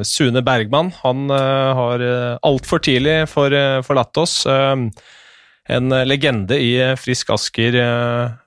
Sune 0.04 0.44
Bergman 0.44 0.90
han 1.00 1.30
har 1.32 2.02
altfor 2.44 2.84
tidlig 2.84 3.22
forlatt 3.32 4.20
oss. 4.20 4.42
En 5.72 5.94
legende 6.04 6.58
i 6.60 6.74
Frisk 7.00 7.30
Asker, 7.32 7.78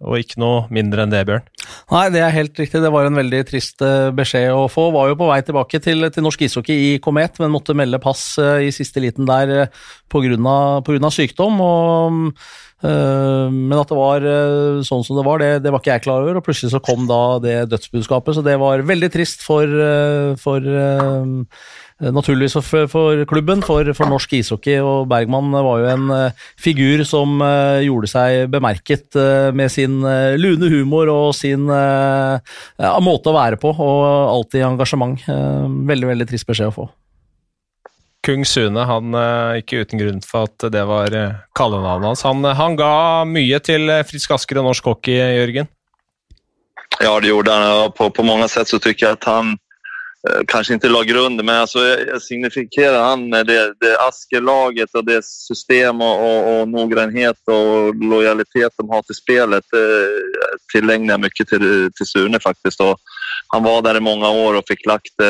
og 0.04 0.18
ikke 0.20 0.40
noe 0.42 0.66
mindre 0.74 1.06
enn 1.06 1.14
det, 1.14 1.22
Bjørn. 1.28 1.46
Nei, 1.94 2.02
det 2.12 2.20
er 2.20 2.34
helt 2.34 2.60
riktig. 2.60 2.82
Det 2.84 2.92
var 2.92 3.08
en 3.08 3.16
veldig 3.16 3.40
trist 3.48 3.80
beskjed 4.18 4.50
å 4.52 4.66
få. 4.68 4.90
Var 4.92 5.12
jo 5.12 5.16
på 5.16 5.30
vei 5.30 5.40
tilbake 5.46 5.80
til, 5.80 6.10
til 6.12 6.26
norsk 6.26 6.44
ishockey 6.44 6.90
i 6.90 6.92
Komet, 7.00 7.40
men 7.40 7.54
måtte 7.54 7.76
melde 7.78 8.02
pass 8.04 8.34
i 8.36 8.68
siste 8.74 9.00
liten 9.00 9.24
der 9.28 9.70
pga. 10.12 11.10
sykdom. 11.16 11.60
og 11.64 12.36
Eh, 12.84 13.48
men 13.48 13.78
at 13.78 13.88
det 13.88 13.96
var 13.96 14.24
eh, 14.28 14.82
sånn 14.84 15.04
som 15.06 15.16
det 15.16 15.24
var, 15.24 15.40
det, 15.40 15.62
det, 15.64 15.72
var 15.72 15.80
ikke 15.80 15.94
jeg 15.94 16.04
klar 16.04 16.24
over. 16.24 16.38
Og 16.38 16.46
plutselig 16.46 16.74
så 16.74 16.82
kom 16.84 17.08
da 17.08 17.20
det 17.42 17.56
dødsbudskapet, 17.72 18.36
så 18.36 18.44
det 18.44 18.58
var 18.60 18.84
veldig 18.86 19.10
trist 19.14 19.44
for, 19.46 19.64
eh, 19.64 20.34
for 20.40 20.60
Naturligvis 21.96 22.58
for, 22.58 22.88
for 22.92 23.22
klubben, 23.24 23.62
for, 23.64 23.88
for, 23.96 24.10
norsk 24.12 24.34
ishockey. 24.36 24.76
Og 24.84 25.06
Bergman 25.08 25.54
var 25.54 25.80
jo 25.80 25.86
en 25.94 26.10
figur 26.60 27.00
som 27.08 27.40
gjorde 27.80 28.10
seg 28.12 28.50
bemerket 28.52 29.16
med 29.56 29.72
sin 29.72 30.02
lune 30.36 30.68
humor 30.74 31.08
og 31.08 31.30
sin 31.38 31.64
ja, 31.72 32.92
måte 33.00 33.32
å 33.32 33.38
være 33.38 33.56
på, 33.62 33.72
og 33.72 34.04
alltid 34.34 34.68
engasjement. 34.68 35.24
Veldig, 35.24 36.12
veldig 36.12 36.28
trist 36.28 36.52
beskjed 36.52 36.68
å 36.74 36.78
få. 36.82 36.88
Kung 38.26 38.42
Sune, 38.44 38.82
han 38.88 39.14
eh, 39.14 39.60
ikke 39.60 39.84
uten 39.84 40.00
grunn 40.00 40.22
for 40.24 40.48
at 40.48 40.66
det 40.74 40.82
var 40.88 41.14
eh, 41.14 41.36
kallenavnet 41.54 42.10
hans. 42.10 42.24
Han, 42.26 42.42
han, 42.58 42.74
ga 42.78 43.22
mye 43.28 43.60
til 43.62 43.86
eh, 43.92 44.02
Frisk 44.08 44.34
Asker 44.34 44.58
og 44.58 44.66
norsk 44.66 44.88
hockey, 44.90 45.14
Jørgen? 45.38 45.70
Ja, 46.98 47.12
det 47.22 47.30
gjorde 47.30 47.54
han. 47.54 47.92
På, 47.94 48.08
på 48.10 48.26
mange 48.26 48.48
sett 48.50 48.72
så 48.72 48.80
syns 48.82 48.98
jeg 48.98 49.14
at 49.14 49.28
han 49.30 49.54
kanskje 50.50 50.76
ikke 50.76 50.90
lager 50.90 51.18
under, 51.20 51.44
men 51.44 51.62
altså, 51.62 51.82
jeg 51.84 52.20
signifikerer 52.24 52.98
han 53.02 53.26
med 53.30 53.48
det, 53.50 53.58
det 53.82 53.92
Asker-laget 54.06 54.94
og 54.94 55.06
det 55.06 55.20
system 55.26 56.02
og, 56.04 56.24
og, 56.28 56.48
og 56.52 56.72
noggrannhet 56.72 57.52
og 57.52 57.94
lojalitet 58.00 58.74
de 58.74 58.88
har 58.92 59.06
til 59.06 59.18
spillet. 59.18 59.78
Tillegner 60.72 61.14
jeg 61.14 61.24
mye 61.24 61.48
til, 61.52 61.68
til 61.96 62.10
Sune, 62.10 62.40
faktisk. 62.42 62.82
Og 62.84 62.98
han 63.54 63.64
var 63.64 63.82
der 63.86 64.00
i 64.00 64.04
mange 64.04 64.28
år 64.28 64.60
og 64.60 64.68
fikk 64.68 64.86
lagt 64.90 65.26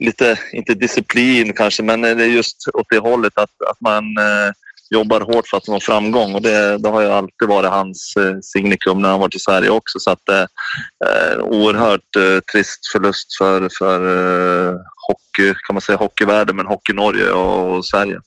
lite, 0.00 0.38
inte 0.52 0.74
disciplin 0.74 1.52
kanske, 1.52 1.82
men 1.82 2.00
det 2.00 2.24
är 2.24 2.26
just 2.26 2.68
åt 2.74 2.86
det 2.90 2.98
hållet 2.98 3.38
att, 3.38 3.62
att 3.70 3.80
man 3.80 4.04
eh, 4.18 4.52
jobbar 4.90 5.20
hårt 5.20 5.48
för 5.48 5.56
att 5.56 5.68
nå 5.68 5.80
framgång 5.80 6.34
och 6.34 6.42
det, 6.42 6.78
det 6.78 6.88
har 6.88 7.00
ju 7.00 7.08
alltid 7.08 7.48
varit 7.48 7.70
hans 7.70 8.14
eh, 8.16 8.36
signikum 8.42 9.02
när 9.02 9.08
han 9.08 9.20
varit 9.20 9.34
i 9.34 9.38
Sverige 9.38 9.70
också. 9.70 9.98
Så 9.98 10.10
att, 10.10 10.28
eh, 10.28 11.40
oerhört 11.40 12.16
eh, 12.16 12.40
trist 12.52 12.86
förlust 12.92 13.36
för, 13.38 13.68
för 13.78 14.00
eh, 14.08 14.74
hockey, 15.08 15.54
kan 15.66 15.74
man 15.74 15.80
säga 15.80 15.98
hockeyvärlden, 15.98 16.56
men 16.56 16.66
Hockey-Norge 16.66 17.30
och, 17.32 17.76
och 17.76 17.86
Sverige. 17.86 18.20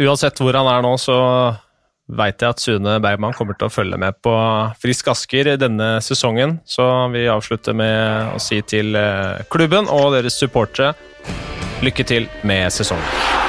Uansett 0.00 0.40
hvor 0.42 0.56
han 0.58 0.66
er 0.66 0.82
nå, 0.82 0.96
så 0.98 1.16
veit 2.10 2.42
jeg 2.42 2.50
at 2.50 2.62
Sune 2.62 2.96
Bergman 2.98 3.36
kommer 3.36 3.54
til 3.54 3.68
å 3.68 3.72
følge 3.72 3.98
med 4.00 4.18
på 4.26 4.34
Frisk 4.82 5.12
Asker 5.12 5.54
denne 5.60 6.00
sesongen. 6.02 6.58
Så 6.66 6.82
vi 7.14 7.28
avslutter 7.30 7.78
med 7.78 8.34
å 8.34 8.42
si 8.42 8.58
til 8.66 8.98
eh, 8.98 9.46
klubben 9.54 9.86
og 9.86 10.12
deres 10.16 10.38
supportere 10.40 10.96
lykke 11.84 12.10
til 12.10 12.30
med 12.42 12.72
sesongen. 12.74 13.43